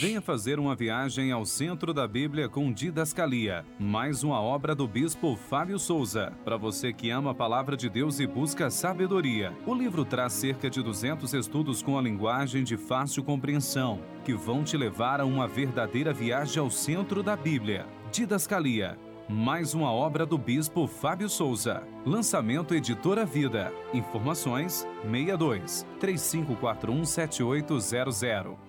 [0.00, 5.36] Venha fazer uma viagem ao centro da Bíblia com Didascalia, mais uma obra do bispo
[5.36, 6.32] Fábio Souza.
[6.44, 10.68] Para você que ama a palavra de Deus e busca sabedoria, o livro traz cerca
[10.68, 15.46] de 200 estudos com a linguagem de fácil compreensão, que vão te levar a uma
[15.46, 17.86] verdadeira viagem ao centro da Bíblia.
[18.10, 21.82] Didascalia mais uma obra do Bispo Fábio Souza.
[22.04, 23.72] Lançamento Editora Vida.
[23.92, 28.65] Informações 62 3541 7800.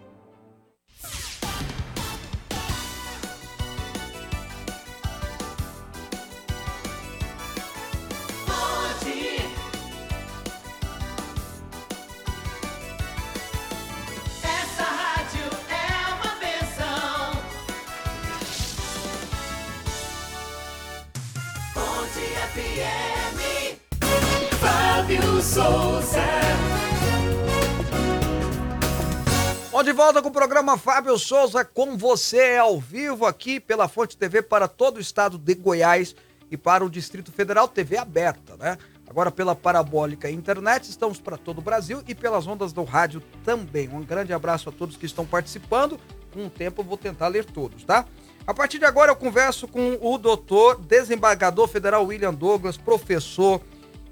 [30.18, 34.68] Volta com o programa Fábio Souza com você ao vivo aqui pela Fonte TV para
[34.68, 36.16] todo o estado de Goiás
[36.50, 38.80] e para o Distrito Federal, TV aberta, né?
[39.08, 43.90] Agora pela parabólica internet, estamos para todo o Brasil e pelas ondas do rádio também.
[43.90, 46.00] Um grande abraço a todos que estão participando.
[46.34, 48.06] Com o tempo eu vou tentar ler todos, tá?
[48.48, 53.62] A partir de agora eu converso com o doutor, desembargador federal William Douglas, professor,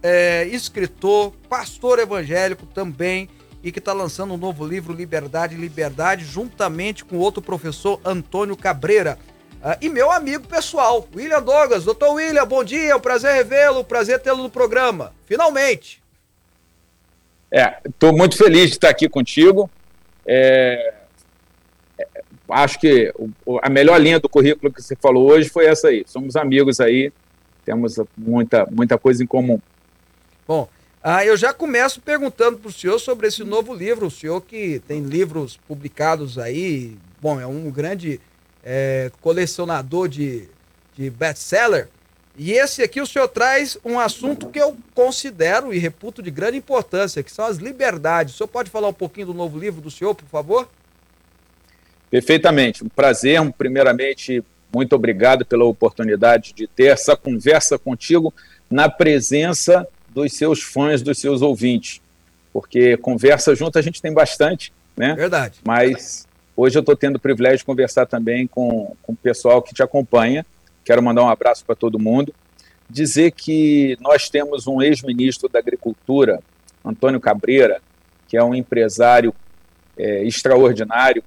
[0.04, 3.28] é, escritor, pastor evangélico também,
[3.66, 9.18] e que está lançando um novo livro, Liberdade, Liberdade, juntamente com outro professor, Antônio Cabreira.
[9.56, 11.84] Uh, e meu amigo pessoal, William Douglas.
[11.84, 15.14] Doutor William, bom dia, é um prazer revê-lo, prazer tê-lo no programa.
[15.26, 16.00] Finalmente.
[17.52, 19.68] É, estou muito feliz de estar aqui contigo.
[20.28, 20.94] É,
[21.98, 22.08] é,
[22.50, 23.12] acho que
[23.64, 26.04] a melhor linha do currículo que você falou hoje foi essa aí.
[26.06, 27.12] Somos amigos aí,
[27.66, 29.60] temos muita, muita coisa em comum.
[30.48, 30.70] Bom,
[31.08, 34.08] ah, eu já começo perguntando para o senhor sobre esse novo livro.
[34.08, 38.20] O senhor que tem livros publicados aí, bom, é um grande
[38.64, 40.50] é, colecionador de,
[40.98, 41.90] de best-seller.
[42.36, 46.58] E esse aqui o senhor traz um assunto que eu considero e reputo de grande
[46.58, 48.34] importância, que são as liberdades.
[48.34, 50.68] O senhor pode falar um pouquinho do novo livro do senhor, por favor?
[52.10, 52.84] Perfeitamente.
[52.84, 54.44] Um prazer, primeiramente,
[54.74, 58.34] muito obrigado pela oportunidade de ter essa conversa contigo
[58.72, 62.02] na presença dos seus fãs, dos seus ouvintes.
[62.52, 65.14] Porque conversa junto a gente tem bastante, né?
[65.14, 65.60] Verdade.
[65.64, 66.26] Mas
[66.58, 69.84] Hoje eu estou tendo o privilégio de conversar também com, com o pessoal que te
[69.84, 70.46] acompanha.
[70.86, 72.34] Quero mandar um abraço para todo mundo.
[72.90, 76.40] Dizer que nós temos um ex-ministro da Agricultura,
[76.84, 77.82] Antônio Cabreira,
[78.26, 79.34] que é um empresário
[79.98, 81.22] é, extraordinário,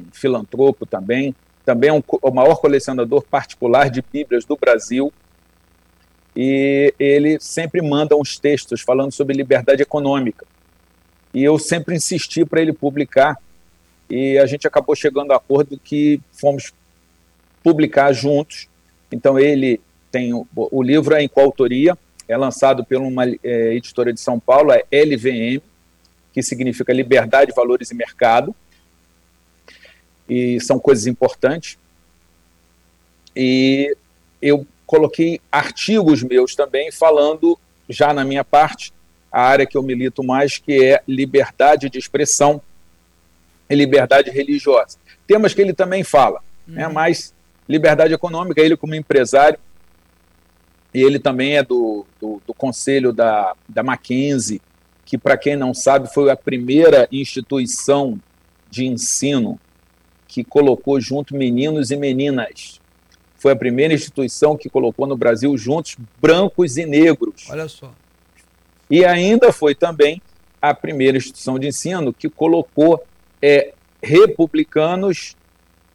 [0.00, 1.32] um filantropo também,
[1.64, 5.12] também é um, o maior colecionador particular de Bíblias do Brasil.
[6.36, 10.44] E ele sempre manda uns textos falando sobre liberdade econômica.
[11.32, 13.38] E eu sempre insisti para ele publicar
[14.08, 16.72] e a gente acabou chegando a acordo que fomos
[17.62, 18.68] publicar juntos.
[19.10, 19.80] Então ele
[20.10, 21.96] tem o, o livro é em coautoria,
[22.28, 25.62] é lançado por uma é, editora de São Paulo, é LVM,
[26.32, 28.54] que significa Liberdade, Valores e Mercado.
[30.28, 31.78] E são coisas importantes.
[33.34, 33.96] E
[34.40, 37.58] eu coloquei artigos meus também falando
[37.88, 38.92] já na minha parte
[39.30, 42.60] a área que eu milito mais, que é liberdade de expressão
[43.68, 44.96] e liberdade religiosa.
[45.26, 46.88] Temas que ele também fala, né, uhum.
[46.88, 47.34] né, mas
[47.68, 49.58] liberdade econômica, ele como empresário,
[50.94, 54.62] e ele também é do, do, do conselho da, da Mackenzie,
[55.04, 58.18] que, para quem não sabe, foi a primeira instituição
[58.70, 59.60] de ensino
[60.26, 62.80] que colocou junto meninos e meninas.
[63.38, 67.46] Foi a primeira instituição que colocou no Brasil juntos brancos e negros.
[67.50, 67.92] Olha só.
[68.90, 70.22] E ainda foi também
[70.60, 73.04] a primeira instituição de ensino que colocou
[73.42, 73.72] é,
[74.02, 75.36] republicanos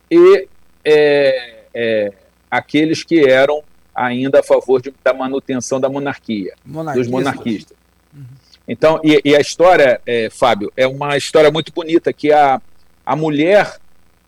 [0.10, 0.48] e
[0.84, 2.14] é, é,
[2.50, 3.64] aqueles que eram
[3.94, 6.54] ainda a favor de, da manutenção da monarquia,
[6.94, 7.78] dos monarquistas.
[8.14, 8.24] Uhum.
[8.68, 12.62] Então, e, e, a história, é, Fábio, é uma história muito bonita, que a,
[13.06, 13.78] a mulher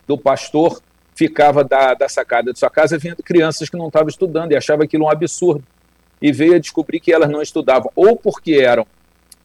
[0.06, 0.82] do pastor
[1.16, 4.84] ficava da, da sacada de sua casa vendo crianças que não estavam estudando e achava
[4.84, 5.64] aquilo um absurdo.
[6.22, 8.88] E veio a descobrir que elas não estudavam, ou porque eram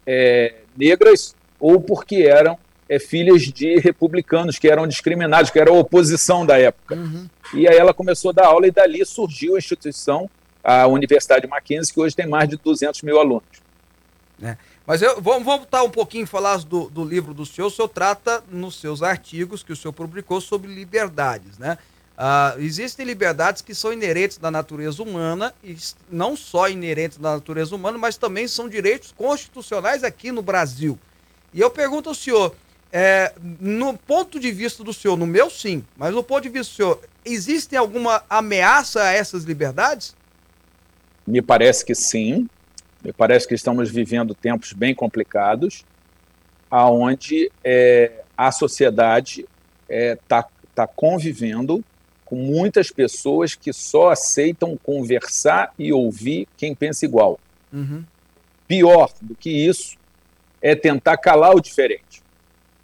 [0.06, 2.56] é, negras, ou porque eram
[2.88, 6.94] é, filhas de republicanos que eram discriminados, que era a oposição da época.
[6.94, 7.28] Uhum.
[7.54, 10.30] E aí ela começou a dar aula e dali surgiu a instituição,
[10.62, 13.42] a Universidade Mackenzie, que hoje tem mais de 200 mil alunos.
[14.42, 14.56] É.
[14.88, 17.66] Mas eu, vamos voltar um pouquinho e falar do, do livro do senhor.
[17.66, 21.76] O senhor trata nos seus artigos que o senhor publicou sobre liberdades, né?
[22.16, 25.76] Ah, existem liberdades que são inerentes da natureza humana, e
[26.10, 30.98] não só inerentes da natureza humana, mas também são direitos constitucionais aqui no Brasil.
[31.52, 32.56] E eu pergunto ao senhor,
[32.90, 36.72] é, no ponto de vista do senhor, no meu sim, mas no ponto de vista
[36.72, 40.16] do senhor, existe alguma ameaça a essas liberdades?
[41.26, 42.48] Me parece que sim.
[43.04, 45.84] Me parece que estamos vivendo tempos bem complicados,
[46.70, 49.48] aonde é, a sociedade está
[49.88, 51.84] é, tá, tá convivendo
[52.24, 57.40] com muitas pessoas que só aceitam conversar e ouvir quem pensa igual.
[57.72, 58.04] Uhum.
[58.66, 59.96] Pior do que isso
[60.60, 62.22] é tentar calar o diferente.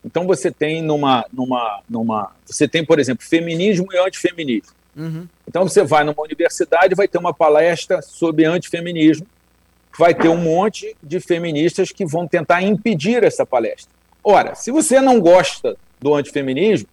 [0.02, 4.74] Então você tem numa, numa, numa, você tem, por exemplo, feminismo e antifeminismo.
[4.96, 5.26] Uhum.
[5.46, 9.26] Então você vai numa universidade, vai ter uma palestra sobre antifeminismo,
[9.98, 13.92] vai ter um monte de feministas que vão tentar impedir essa palestra.
[14.22, 16.88] Ora, se você não gosta do antifeminismo,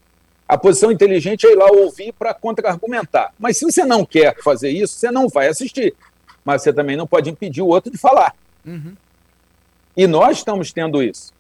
[0.48, 3.34] a posição inteligente é ir lá ouvir para contra-argumentar.
[3.40, 5.96] Mas se você não quer fazer isso, você não vai assistir.
[6.44, 8.36] Mas você também não pode impedir o outro de falar.
[8.66, 8.94] Uhum.
[9.96, 11.34] E nós estamos tendo isso.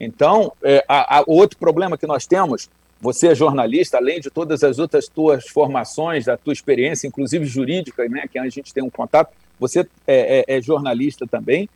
[0.00, 4.62] Então, é, a, a, outro problema que nós temos, você é jornalista, além de todas
[4.62, 8.90] as outras tuas formações, da tua experiência, inclusive jurídica, né, que a gente tem um
[8.90, 11.68] contato, você é, é, é jornalista também,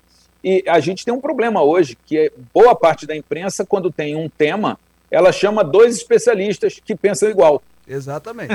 [0.42, 4.16] e a gente tem um problema hoje, que é boa parte da imprensa, quando tem
[4.16, 4.78] um tema,
[5.10, 7.62] ela chama dois especialistas que pensam igual.
[7.86, 8.54] Exatamente.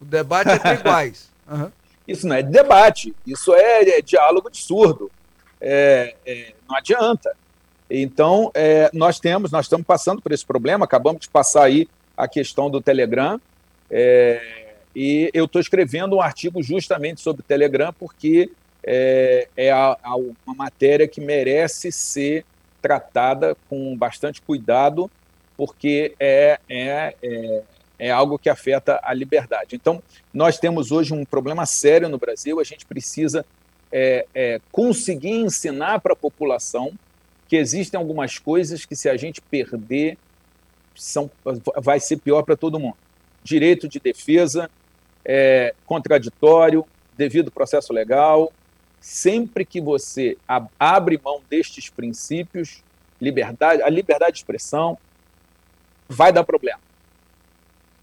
[0.00, 1.30] O debate é entre iguais.
[1.50, 1.68] Uhum.
[2.06, 5.10] Isso não é debate, isso é, é diálogo de surdo.
[5.60, 7.36] É, é, não adianta.
[7.90, 12.28] Então, é, nós temos, nós estamos passando por esse problema, acabamos de passar aí a
[12.28, 13.40] questão do Telegram,
[13.90, 18.50] é, e eu estou escrevendo um artigo justamente sobre o Telegram, porque
[18.84, 22.44] é, é a, a uma matéria que merece ser
[22.80, 25.10] tratada com bastante cuidado,
[25.56, 27.62] porque é, é, é,
[27.98, 29.76] é, algo que afeta a liberdade.
[29.76, 30.02] Então,
[30.32, 33.44] nós temos hoje um problema sério no Brasil, a gente precisa
[33.92, 36.92] é, é, conseguir ensinar para a população
[37.48, 40.16] que existem algumas coisas que, se a gente perder,
[40.94, 41.30] são,
[41.76, 42.96] vai ser pior para todo mundo.
[43.42, 44.70] Direito de defesa,
[45.24, 48.52] é, contraditório, devido processo legal,
[49.00, 50.36] sempre que você
[50.78, 52.82] abre mão destes princípios,
[53.20, 54.98] liberdade, a liberdade de expressão,
[56.08, 56.80] vai dar problema.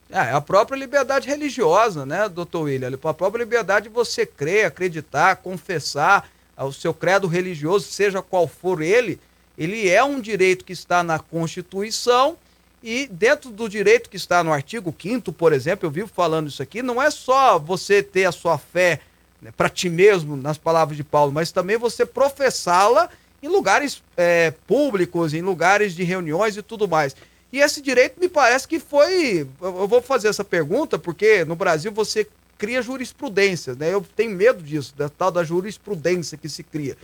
[0.10, 2.98] É, a própria liberdade religiosa, né, doutor William?
[3.04, 8.82] A própria liberdade de você crer, acreditar, confessar o seu credo religioso, seja qual for
[8.82, 9.20] ele,
[9.58, 12.38] ele é um direito que está na Constituição
[12.82, 16.64] e dentro do direito que está no artigo 5 por exemplo, eu vivo falando isso
[16.64, 19.02] aqui, não é só você ter a sua fé
[19.42, 23.10] né, para ti mesmo, nas palavras de Paulo, mas também você professá-la
[23.42, 27.16] em lugares é, públicos, em lugares de reuniões e tudo mais.
[27.52, 29.48] E esse direito me parece que foi.
[29.62, 32.28] Eu vou fazer essa pergunta, porque no Brasil você
[32.58, 33.94] cria jurisprudência, né?
[33.94, 36.98] Eu tenho medo disso, da tal da jurisprudência que se cria.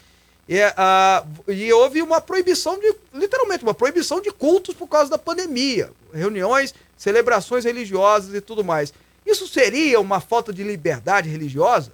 [0.49, 5.17] E, uh, e houve uma proibição de, literalmente, uma proibição de cultos por causa da
[5.17, 5.91] pandemia.
[6.13, 8.93] Reuniões, celebrações religiosas e tudo mais.
[9.25, 11.91] Isso seria uma falta de liberdade religiosa?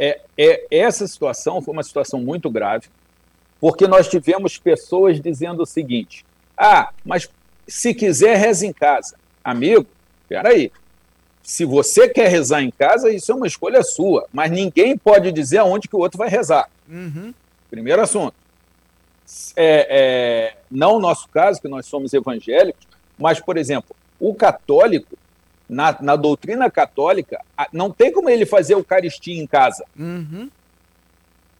[0.00, 2.86] É, é, essa situação foi uma situação muito grave,
[3.60, 6.24] porque nós tivemos pessoas dizendo o seguinte:
[6.56, 7.28] ah, mas
[7.66, 9.16] se quiser, reza em casa.
[9.42, 9.86] Amigo,
[10.28, 10.70] peraí.
[11.42, 15.58] Se você quer rezar em casa, isso é uma escolha sua, mas ninguém pode dizer
[15.58, 16.68] aonde que o outro vai rezar.
[16.88, 17.32] Uhum.
[17.70, 18.34] Primeiro assunto.
[19.56, 22.86] É, é, não o nosso caso, que nós somos evangélicos,
[23.18, 25.16] mas, por exemplo, o católico
[25.68, 27.40] na, na doutrina católica,
[27.72, 29.84] não tem como ele fazer Eucaristia em casa.
[29.98, 30.48] Uhum.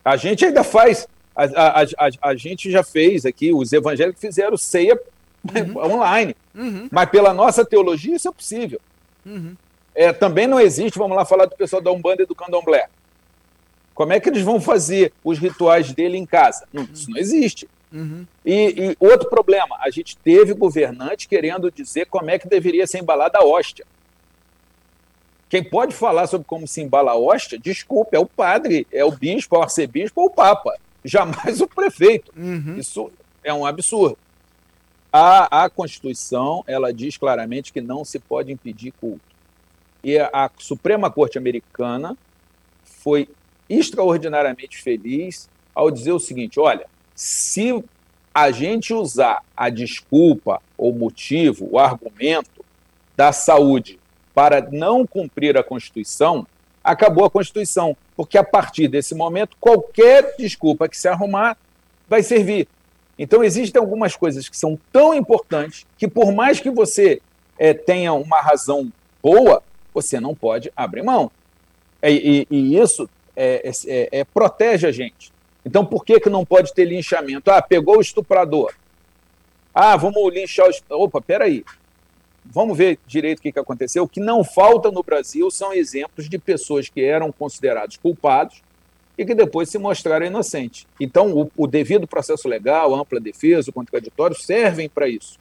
[0.04, 1.06] A gente ainda faz,
[1.36, 4.98] a, a, a, a, gente já fez aqui, os evangélicos fizeram ceia
[5.44, 5.76] uhum.
[6.00, 6.34] online.
[6.54, 6.88] Uhum.
[6.90, 8.80] Mas pela nossa teologia isso é possível.
[9.26, 9.54] Uhum.
[9.94, 12.88] É, também não existe, vamos lá falar do pessoal da Umbanda e do Candomblé.
[13.94, 16.66] Como é que eles vão fazer os rituais dele em casa?
[16.72, 17.68] Não, isso não existe.
[17.92, 18.26] Uhum.
[18.44, 22.98] E, e, outro problema, a gente teve governante querendo dizer como é que deveria ser
[22.98, 23.84] embalada a hóstia.
[25.48, 29.10] Quem pode falar sobre como se embala a hóstia, desculpe, é o padre, é o
[29.10, 30.74] bispo, é o arcebispo ou o papa,
[31.04, 32.32] jamais o prefeito.
[32.36, 32.76] Uhum.
[32.76, 33.10] Isso
[33.42, 34.18] é um absurdo.
[35.10, 39.22] A, a Constituição, ela diz claramente que não se pode impedir culto.
[40.04, 42.16] E a Suprema Corte Americana
[42.84, 43.28] foi
[43.68, 47.82] extraordinariamente feliz ao dizer o seguinte: olha, se
[48.34, 52.64] a gente usar a desculpa, o motivo, o argumento
[53.16, 53.97] da saúde
[54.38, 56.46] para não cumprir a Constituição,
[56.84, 61.56] acabou a Constituição, porque a partir desse momento, qualquer desculpa que se arrumar
[62.08, 62.68] vai servir.
[63.18, 67.20] Então, existem algumas coisas que são tão importantes que, por mais que você
[67.58, 69.60] é, tenha uma razão boa,
[69.92, 71.32] você não pode abrir mão.
[72.00, 75.32] E, e, e isso é, é, é, protege a gente.
[75.66, 77.50] Então, por que, que não pode ter linchamento?
[77.50, 78.72] Ah, pegou o estuprador.
[79.74, 81.02] Ah, vamos linchar o.
[81.02, 81.64] Opa, peraí
[82.52, 84.04] vamos ver direito o que, que aconteceu.
[84.04, 88.62] O que não falta no Brasil são exemplos de pessoas que eram considerados culpados
[89.16, 90.86] e que depois se mostraram inocentes.
[91.00, 95.38] Então, o, o devido processo legal, ampla defesa, o contraditório servem para isso.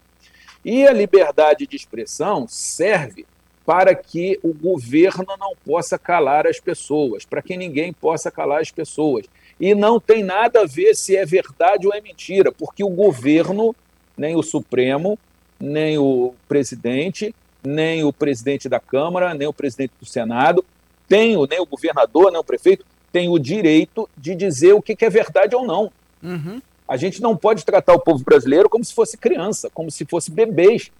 [0.66, 3.26] E a liberdade de expressão serve
[3.66, 8.72] para que o governo não possa calar as pessoas, para que ninguém possa calar as
[8.72, 9.26] pessoas.
[9.60, 13.76] E não tem nada a ver se é verdade ou é mentira, porque o governo,
[14.18, 15.20] nem o Supremo,
[15.60, 17.34] nem o presidente,
[17.64, 20.64] nem o presidente da Câmara, nem o presidente do Senado,
[21.08, 24.96] tem o, nem o governador, nem o prefeito, tem o direito de dizer o que,
[24.96, 25.92] que é verdade ou não.
[26.22, 26.62] Uhum.
[26.88, 30.32] A gente não pode tratar o povo brasileiro como se fosse criança, como se fosse
[30.32, 30.92] bebês.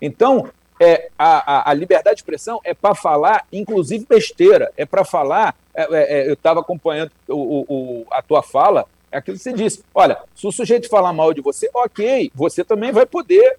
[0.00, 0.48] Então,
[0.80, 5.54] é, a, a, a liberdade de expressão é para falar, inclusive besteira, é para falar.
[5.74, 8.86] É, é, é eu estava acompanhando o, o, a tua fala
[9.16, 9.82] É aquilo que você disse.
[9.94, 13.56] Olha, se o sujeito falar mal de você, ok, você também vai poder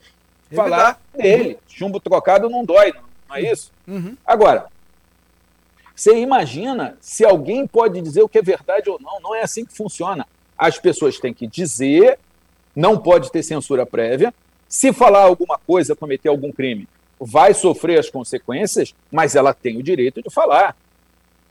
[0.53, 1.57] falar dele.
[1.67, 2.93] Chumbo trocado não dói,
[3.27, 3.71] não é isso?
[3.87, 4.15] Uhum.
[4.23, 4.67] Agora,
[5.95, 9.19] você imagina se alguém pode dizer o que é verdade ou não.
[9.19, 10.27] Não é assim que funciona.
[10.55, 12.19] As pessoas têm que dizer,
[12.75, 14.31] não pode ter censura prévia.
[14.69, 16.87] Se falar alguma coisa, cometer algum crime,
[17.19, 20.77] vai sofrer as consequências, mas ela tem o direito de falar.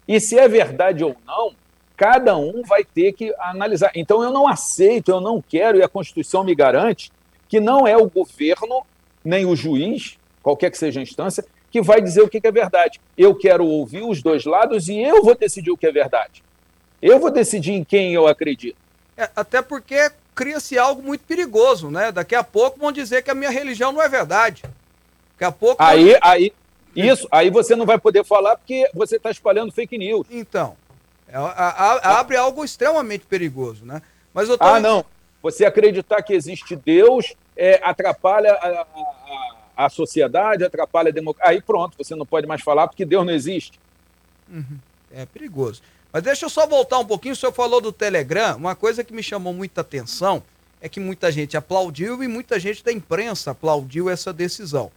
[0.06, 1.56] E se é verdade ou não,
[1.96, 3.90] cada um vai ter que analisar.
[3.94, 7.10] Então eu não aceito, eu não quero, e a Constituição me garante
[7.48, 8.84] que não é o governo,
[9.24, 13.00] nem o juiz, qualquer que seja a instância, que vai dizer o que é verdade.
[13.16, 16.42] Eu quero ouvir os dois lados e eu vou decidir o que é verdade.
[17.00, 18.76] Eu vou decidir em quem eu acredito.
[19.16, 22.12] É, até porque cria-se algo muito perigoso, né?
[22.12, 24.62] Daqui a pouco vão dizer que a minha religião não é verdade.
[25.32, 25.82] Daqui a pouco.
[25.82, 26.52] Aí, aí,
[26.94, 30.26] isso, aí você não vai poder falar porque você está espalhando fake news.
[30.30, 30.76] Então,
[31.28, 34.00] é, a, a, abre algo extremamente perigoso, né?
[34.32, 34.64] Mas eu tô...
[34.64, 35.04] Ah, não.
[35.42, 38.86] Você acreditar que existe Deus é, atrapalha a,
[39.76, 41.52] a, a, sociedade, atrapalha a democracia.
[41.52, 43.78] Aí pronto, você não pode mais falar porque Deus não existe.
[44.48, 44.78] Uhum.
[45.12, 45.82] É perigoso.
[46.12, 47.34] Mas deixa eu só voltar um pouquinho.
[47.34, 48.56] O senhor falou do Telegram.
[48.56, 50.42] Uma coisa que me chamou muita atenção
[50.80, 54.90] é que muita gente aplaudiu e muita gente da imprensa aplaudiu essa decisão.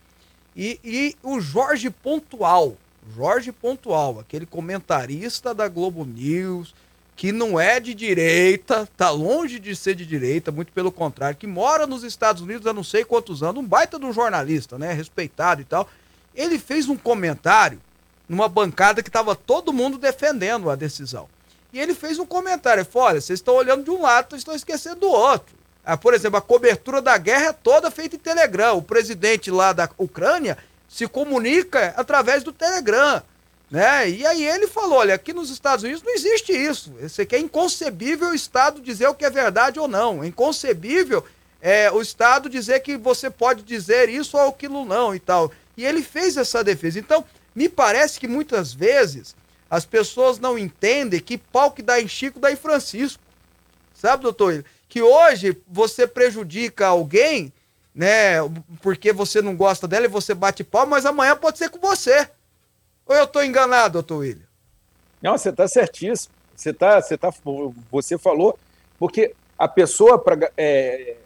[0.55, 2.75] E, e o Jorge Pontual,
[3.15, 6.73] Jorge Pontual, aquele comentarista da Globo News,
[7.15, 11.47] que não é de direita, tá longe de ser de direita, muito pelo contrário, que
[11.47, 14.93] mora nos Estados Unidos há não sei quantos anos, um baita de um jornalista, né,
[14.93, 15.89] respeitado e tal.
[16.33, 17.81] Ele fez um comentário
[18.27, 21.27] numa bancada que estava todo mundo defendendo a decisão.
[21.73, 24.55] E ele fez um comentário, ele falou, olha, vocês estão olhando de um lado, estão
[24.55, 25.55] esquecendo do outro.
[25.83, 28.77] Ah, por exemplo, a cobertura da guerra é toda feita em Telegram.
[28.77, 30.57] O presidente lá da Ucrânia
[30.89, 33.21] se comunica através do Telegram.
[33.69, 34.09] Né?
[34.09, 36.93] E aí ele falou: olha, aqui nos Estados Unidos não existe isso.
[36.99, 40.23] Isso aqui é inconcebível o Estado dizer o que é verdade ou não.
[40.23, 41.23] É inconcebível
[41.61, 45.51] é, o Estado dizer que você pode dizer isso ou aquilo não e tal.
[45.77, 46.99] E ele fez essa defesa.
[46.99, 47.23] Então,
[47.53, 49.35] me parece que muitas vezes
[49.69, 53.21] as pessoas não entendem que pau que dá em Chico dá em Francisco.
[53.93, 54.65] Sabe, doutor?
[54.87, 57.53] Que hoje você prejudica alguém
[57.99, 58.37] né?
[58.81, 62.29] Porque você não gosta dela e você bate pau, mas amanhã pode ser com você.
[63.05, 64.47] Ou eu estou enganado, doutor William?
[65.21, 66.33] Não, você está certíssimo.
[66.55, 67.29] Você, tá, você, tá,
[67.91, 68.57] você falou,
[68.97, 71.17] porque a pessoa, para é,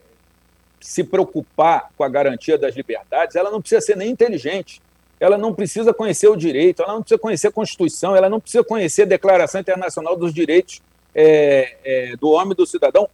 [0.81, 4.81] se preocupar com a garantia das liberdades, ela não precisa ser nem inteligente,
[5.19, 8.63] ela não precisa conhecer o direito, ela não precisa conhecer a Constituição, ela não precisa
[8.63, 10.81] conhecer a Declaração Internacional dos Direitos
[11.13, 13.07] é, é, do Homem e do Cidadão,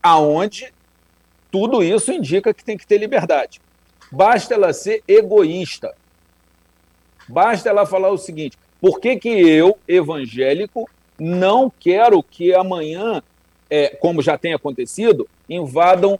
[0.00, 0.72] aonde
[1.50, 3.60] tudo isso indica que tem que ter liberdade.
[4.10, 5.94] Basta ela ser egoísta.
[7.28, 10.88] Basta ela falar o seguinte: por que, que eu, evangélico,
[11.18, 13.22] não quero que amanhã,
[13.68, 16.18] é, como já tem acontecido, invadam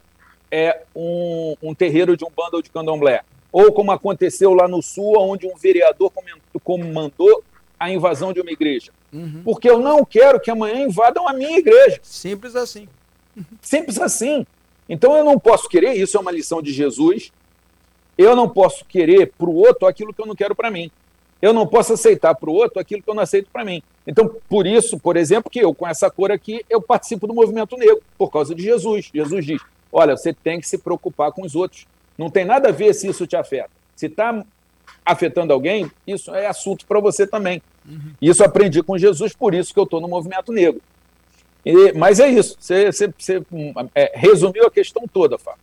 [0.50, 3.22] é, um, um terreiro de um bando de candomblé?
[3.52, 6.12] Ou como aconteceu lá no Sul, onde um vereador
[6.62, 7.42] comandou
[7.78, 8.92] a invasão de uma igreja.
[9.12, 9.42] Uhum.
[9.44, 11.98] Porque eu não quero que amanhã invadam a minha igreja.
[12.02, 12.86] Simples assim.
[13.60, 14.46] Simples assim.
[14.90, 17.30] Então eu não posso querer, isso é uma lição de Jesus,
[18.18, 20.90] eu não posso querer para o outro aquilo que eu não quero para mim.
[21.40, 23.82] Eu não posso aceitar para o outro aquilo que eu não aceito para mim.
[24.06, 27.76] Então, por isso, por exemplo, que eu, com essa cor aqui, eu participo do movimento
[27.78, 29.10] negro, por causa de Jesus.
[29.14, 29.62] Jesus diz:
[29.92, 31.86] olha, você tem que se preocupar com os outros.
[32.18, 33.70] Não tem nada a ver se isso te afeta.
[33.96, 34.44] Se está
[35.06, 37.62] afetando alguém, isso é assunto para você também.
[37.88, 38.12] Uhum.
[38.20, 40.82] Isso aprendi com Jesus, por isso que eu estou no movimento negro.
[41.64, 43.42] E, mas é isso, você, você, você
[43.94, 45.60] é, resumiu a questão toda, Fábio.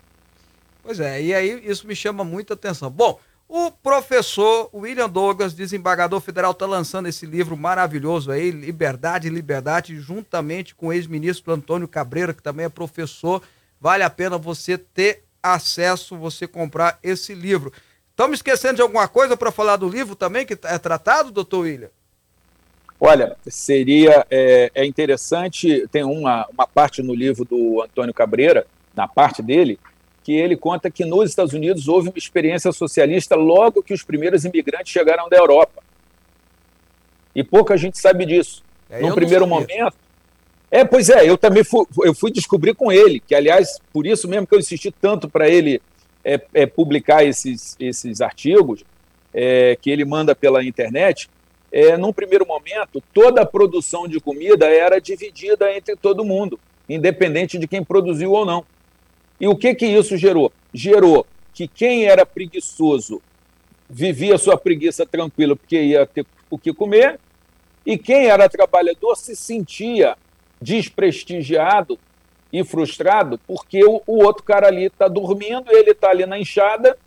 [0.83, 2.89] Pois é, e aí isso me chama muita atenção.
[2.89, 3.19] Bom,
[3.49, 10.75] o professor William Douglas, desembargador federal, está lançando esse livro maravilhoso aí, Liberdade Liberdade, juntamente
[10.75, 13.41] com o ex-ministro Antônio Cabreira, que também é professor.
[13.79, 17.71] Vale a pena você ter acesso, você comprar esse livro.
[18.09, 21.89] Estamos esquecendo de alguma coisa para falar do livro também, que é tratado, doutor William?
[22.99, 29.07] Olha, seria é, é, interessante, tem uma, uma parte no livro do Antônio Cabreira, na
[29.07, 29.79] parte dele,
[30.23, 34.45] que ele conta que nos Estados Unidos houve uma experiência socialista logo que os primeiros
[34.45, 35.83] imigrantes chegaram da Europa.
[37.35, 38.63] E pouca gente sabe disso.
[38.89, 39.95] É, no primeiro momento.
[40.71, 44.27] É, pois é, eu também fui, eu fui descobrir com ele, que aliás, por isso
[44.27, 45.81] mesmo que eu insisti tanto para ele
[46.25, 48.83] é, é, publicar esses, esses artigos
[49.33, 51.29] é, que ele manda pela internet,
[51.71, 57.57] é, num primeiro momento, toda a produção de comida era dividida entre todo mundo, independente
[57.57, 58.65] de quem produziu ou não.
[59.39, 60.51] E o que, que isso gerou?
[60.73, 63.21] Gerou que quem era preguiçoso
[63.89, 67.19] vivia sua preguiça tranquila porque ia ter o que comer,
[67.85, 70.17] e quem era trabalhador se sentia
[70.61, 71.97] desprestigiado
[72.51, 76.97] e frustrado porque o, o outro cara ali está dormindo, ele está ali na enxada,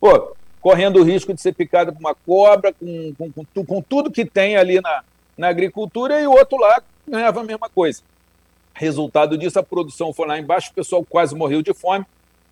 [0.00, 0.36] pô,
[0.66, 4.24] correndo o risco de ser picado por uma cobra, com, com, com, com tudo que
[4.24, 5.04] tem ali na,
[5.38, 8.02] na agricultura, e o outro lá ganhava a mesma coisa.
[8.74, 12.04] Resultado disso, a produção foi lá embaixo, o pessoal quase morreu de fome,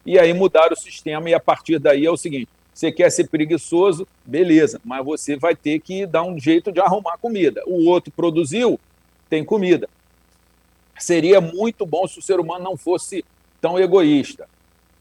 [0.07, 3.27] e aí mudaram o sistema, e a partir daí é o seguinte: você quer ser
[3.27, 7.65] preguiçoso, beleza, mas você vai ter que dar um jeito de arrumar comida.
[7.67, 8.79] O outro produziu,
[9.29, 9.89] tem comida.
[11.01, 13.25] Seria muito bom se o ser humano não fosse
[13.61, 14.49] tão egoísta,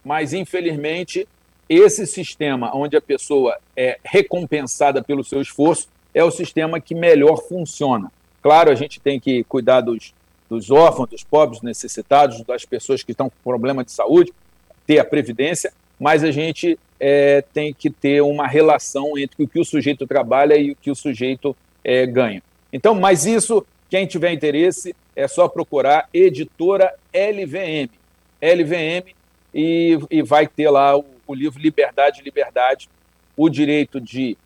[0.04, 1.28] mas infelizmente
[1.70, 7.38] esse sistema onde a pessoa é recompensada pelo seu esforço é o sistema que melhor
[7.48, 8.12] funciona.
[8.42, 10.14] Claro, a gente tem que cuidar dos,
[10.50, 14.34] dos órfãos, dos pobres, necessitados, das pessoas que estão com problema de saúde,
[14.86, 19.60] ter a previdência, mas a gente é, tem que ter uma relação entre o que
[19.60, 22.44] o sujeito trabalha e o que o sujeito é, ganha.
[22.72, 27.90] Então, mas isso, quem tiver interesse, é só procurar editora LVM.
[28.42, 29.14] LVM
[29.54, 32.90] e, e vai ter lá o, o livro Liberdade, Liberdade,
[33.36, 34.38] o direito de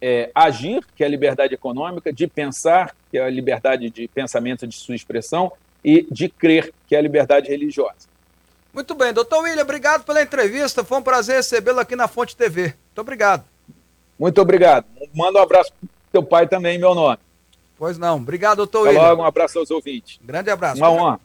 [0.00, 4.66] é, agir, que é a liberdade econômica, de pensar, que é a liberdade de pensamento
[4.66, 5.52] de sua expressão,
[5.84, 8.08] e de crer, que é a liberdade religiosa.
[8.72, 10.84] Muito bem, doutor William, obrigado pela entrevista.
[10.84, 12.74] Foi um prazer recebê-lo aqui na Fonte TV.
[12.86, 13.44] Muito obrigado.
[14.18, 14.86] Muito obrigado.
[15.14, 17.18] Manda um abraço para teu pai também, meu nome.
[17.76, 18.16] Pois não.
[18.16, 19.08] Obrigado, doutor Até William.
[19.08, 20.20] logo, um abraço aos ouvintes.
[20.22, 20.78] Grande abraço.
[20.78, 21.20] Uma honra.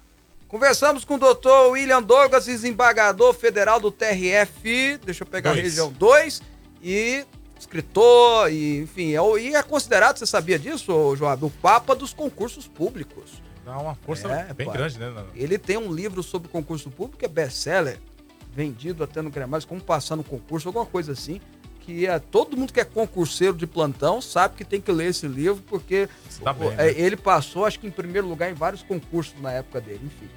[0.48, 5.60] Conversamos com o doutor William Douglas, desembargador federal do TRF, deixa eu pegar Dois.
[5.60, 6.42] a região 2,
[6.84, 7.26] e
[7.60, 12.68] escritor, e enfim, é, e é considerado, você sabia disso, Joab, o papa dos concursos
[12.68, 13.42] públicos.
[13.66, 14.78] Dá uma força É, bem pai.
[14.78, 15.12] grande, né?
[15.34, 17.98] Ele tem um livro sobre concurso público, que é best-seller,
[18.54, 21.42] vendido até no Cremais, como passar no concurso, alguma coisa assim,
[21.86, 25.28] que é, todo mundo que é concurseiro de plantão sabe que tem que ler esse
[25.28, 26.10] livro, porque
[26.42, 26.94] dá bem, é, né?
[26.98, 30.28] ele passou, acho que em primeiro lugar, em vários concursos na época dele, enfim.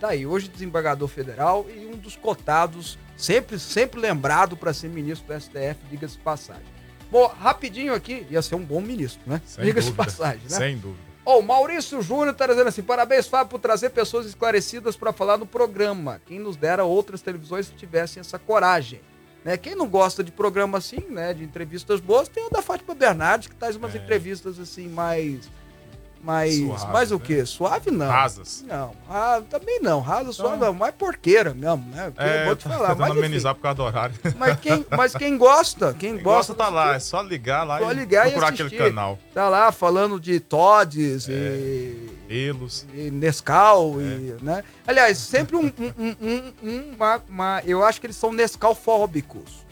[0.00, 5.32] Tá aí, hoje desembargador federal e um dos cotados, sempre, sempre lembrado para ser ministro
[5.32, 6.64] do STF, diga-se passagem.
[7.10, 9.40] Bom, rapidinho aqui, ia ser um bom ministro, né?
[9.62, 10.56] Diga-se passagem, né?
[10.56, 11.06] Sem dúvida.
[11.24, 15.38] Ó, o Maurício Júnior tá dizendo assim: parabéns, Fábio, por trazer pessoas esclarecidas para falar
[15.38, 16.20] no programa.
[16.26, 19.00] Quem nos dera outras televisões tivessem essa coragem.
[19.46, 19.56] Né?
[19.56, 21.32] Quem não gosta de programa assim, né?
[21.32, 23.98] De entrevistas boas, tem o da Fátima Bernardes, que traz umas É.
[23.98, 25.48] entrevistas assim, mais.
[26.26, 26.56] Mais.
[26.56, 27.22] Suaves, mais o né?
[27.24, 27.46] quê?
[27.46, 28.08] Suave não.
[28.08, 28.64] Rasas.
[28.66, 30.00] Não, ah, também não.
[30.00, 32.10] Rasa só Então- não, mais porqueira mesmo, né?
[32.10, 32.88] Porque eu vou te falar.
[32.88, 34.14] tentando Mas, amenizar por causa do horário.
[34.36, 36.52] mas, quem, mas quem gosta, quem Quem gosta.
[36.52, 38.66] gosta tá lá, é só ligar lá Só e ligar e procurar assistir.
[38.74, 39.18] aquele canal.
[39.32, 41.32] Tá lá falando de Todes É.
[41.32, 42.10] e
[42.48, 42.84] Elos.
[42.92, 44.02] e Nescau É.
[44.02, 44.64] e, né?
[44.84, 49.64] Aliás, sempre um, um- um- um- um- uma, uma- eu acho que eles são Nescau-fóbicos.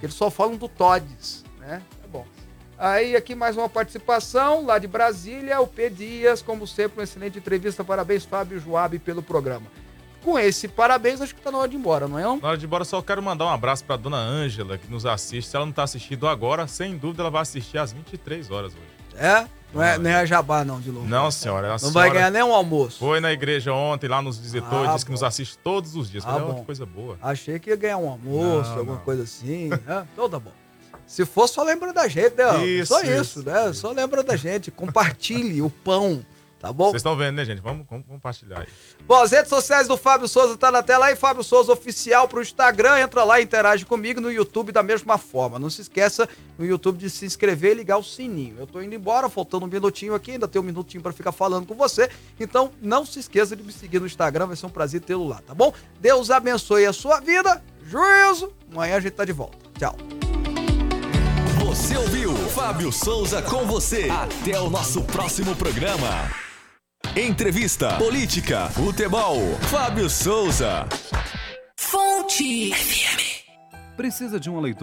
[0.00, 1.80] que Eles só falam do Todes, né?
[2.78, 7.38] Aí aqui mais uma participação lá de Brasília, o P Dias, como sempre, uma excelente
[7.38, 7.84] entrevista.
[7.84, 9.66] Parabéns, Fábio Joab, pelo programa.
[10.24, 12.22] Com esse parabéns, acho que tá na hora de ir embora, não é?
[12.22, 15.04] Na hora de ir embora, só quero mandar um abraço pra dona Ângela, que nos
[15.06, 15.48] assiste.
[15.50, 19.22] Se ela não tá assistindo agora, sem dúvida ela vai assistir às 23 horas hoje.
[19.22, 19.46] É?
[19.72, 21.06] Não é, não é jabá, não, de novo.
[21.06, 21.68] Não, senhora.
[21.68, 22.98] Não senhora vai ganhar nem um almoço.
[22.98, 25.14] Foi na igreja ontem, lá nos visitou Ah, disse que bom.
[25.14, 26.24] nos assiste todos os dias.
[26.24, 26.60] Ah, Falei, "Ó, bom.
[26.60, 27.18] que coisa boa.
[27.20, 29.04] Achei que ia ganhar um almoço, Não, alguma não.
[29.04, 29.68] coisa assim.
[29.68, 30.06] né?
[30.12, 30.52] Então tá bom.
[31.06, 32.66] Se for, só lembra da gente, né?
[32.66, 33.70] Isso, só isso, isso, né?
[33.70, 33.80] isso.
[33.80, 34.70] Só lembra da gente.
[34.70, 36.24] Compartilhe o pão,
[36.58, 36.86] tá bom?
[36.86, 37.60] Vocês estão vendo, né, gente?
[37.60, 38.66] Vamos, vamos compartilhar aí.
[39.06, 42.40] Bom, as redes sociais do Fábio Souza tá na tela aí, Fábio Souza Oficial pro
[42.40, 42.98] Instagram.
[43.00, 45.58] Entra lá e interage comigo no YouTube da mesma forma.
[45.58, 46.28] Não se esqueça
[46.58, 48.56] no YouTube de se inscrever e ligar o sininho.
[48.58, 51.66] Eu tô indo embora, faltando um minutinho aqui, ainda tem um minutinho pra ficar falando
[51.66, 52.08] com você.
[52.40, 55.42] Então, não se esqueça de me seguir no Instagram, vai ser um prazer tê-lo lá,
[55.46, 55.72] tá bom?
[56.00, 58.52] Deus abençoe a sua vida, juízo.
[58.72, 59.58] Amanhã a gente tá de volta.
[59.78, 60.23] Tchau.
[61.74, 64.08] Você ouviu Fábio Souza com você.
[64.08, 66.30] Até o nosso próximo programa.
[67.16, 69.40] Entrevista, política, futebol.
[69.72, 70.86] Fábio Souza.
[71.76, 72.70] Fonte.
[73.96, 74.72] Precisa de uma leitura